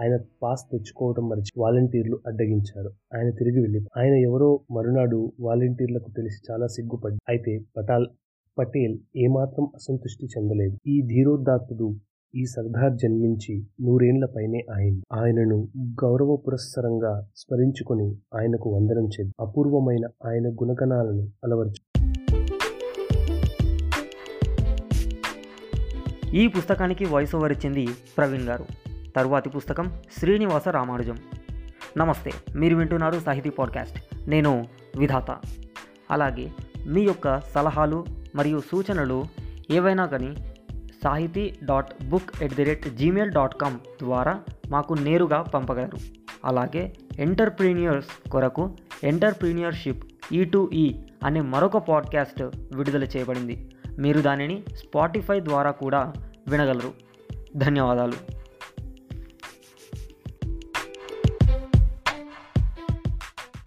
[0.00, 2.90] ఆయన పాస్ తెచ్చుకోవడం మరిచి వాలంటీర్లు అడ్డగించారు.
[3.16, 8.06] ఆయన తిరిగి వెళ్ళి ఆయన ఎవరో మరునాడు వాలంటీర్లకు తెలిసి చాలా సిగ్గుపడి అయితే పటాల్
[8.58, 10.78] పటేల్ ఏమాత్రం అసంతృష్టి చెందలేదు.
[10.86, 11.94] ఈ ధీరోదాత్తుడు
[12.34, 19.46] ఈ సర్దార్ జన్మించి నూరేండ్ల పైనే అయింది ఆయనను గౌరవ పురస్సరంగా స్మరించుకొని ఆయనకు వందనం చేద్దాం.
[19.46, 21.82] అపూర్వమైన ఆయన గుణగణాలను అలవర్చు.
[26.36, 28.91] ఈ పుస్తకానికి వాయిస్ ఓవర్ ఇచ్చింది ప్రవీణ్ గారు.
[29.16, 31.16] తరువాతి పుస్తకం శ్రీనివాస రామానుజం.
[31.98, 34.28] నమస్తే మీరు వింటున్నారు సాహితీ పాడ్కాస్ట్.
[34.28, 34.64] నేను
[34.98, 35.30] విధాత.
[36.10, 36.50] అలాగే
[36.86, 39.24] మీ యొక్క సలహాలు మరియు సూచనలు
[39.70, 40.54] ఏవైనా కానీ
[41.04, 45.98] Sahiti dot book at the rate Gmail dot com ద్వారా మాకు నేరుగా పంపగలరు.
[46.44, 52.42] అలాగే ఎంటర్ప్రీనియర్స్ కొరకు ఎంటర్ప్రీనియర్షిప్ ఈ టు ఈ అనే మరొక పాడ్కాస్ట్
[52.76, 53.70] విడుదల చేయబడింది.
[53.98, 56.12] మీరు దానిని స్పాటిఫై ద్వారా కూడా
[56.48, 56.92] వినగలరు.
[57.56, 58.41] ధన్యవాదాలు.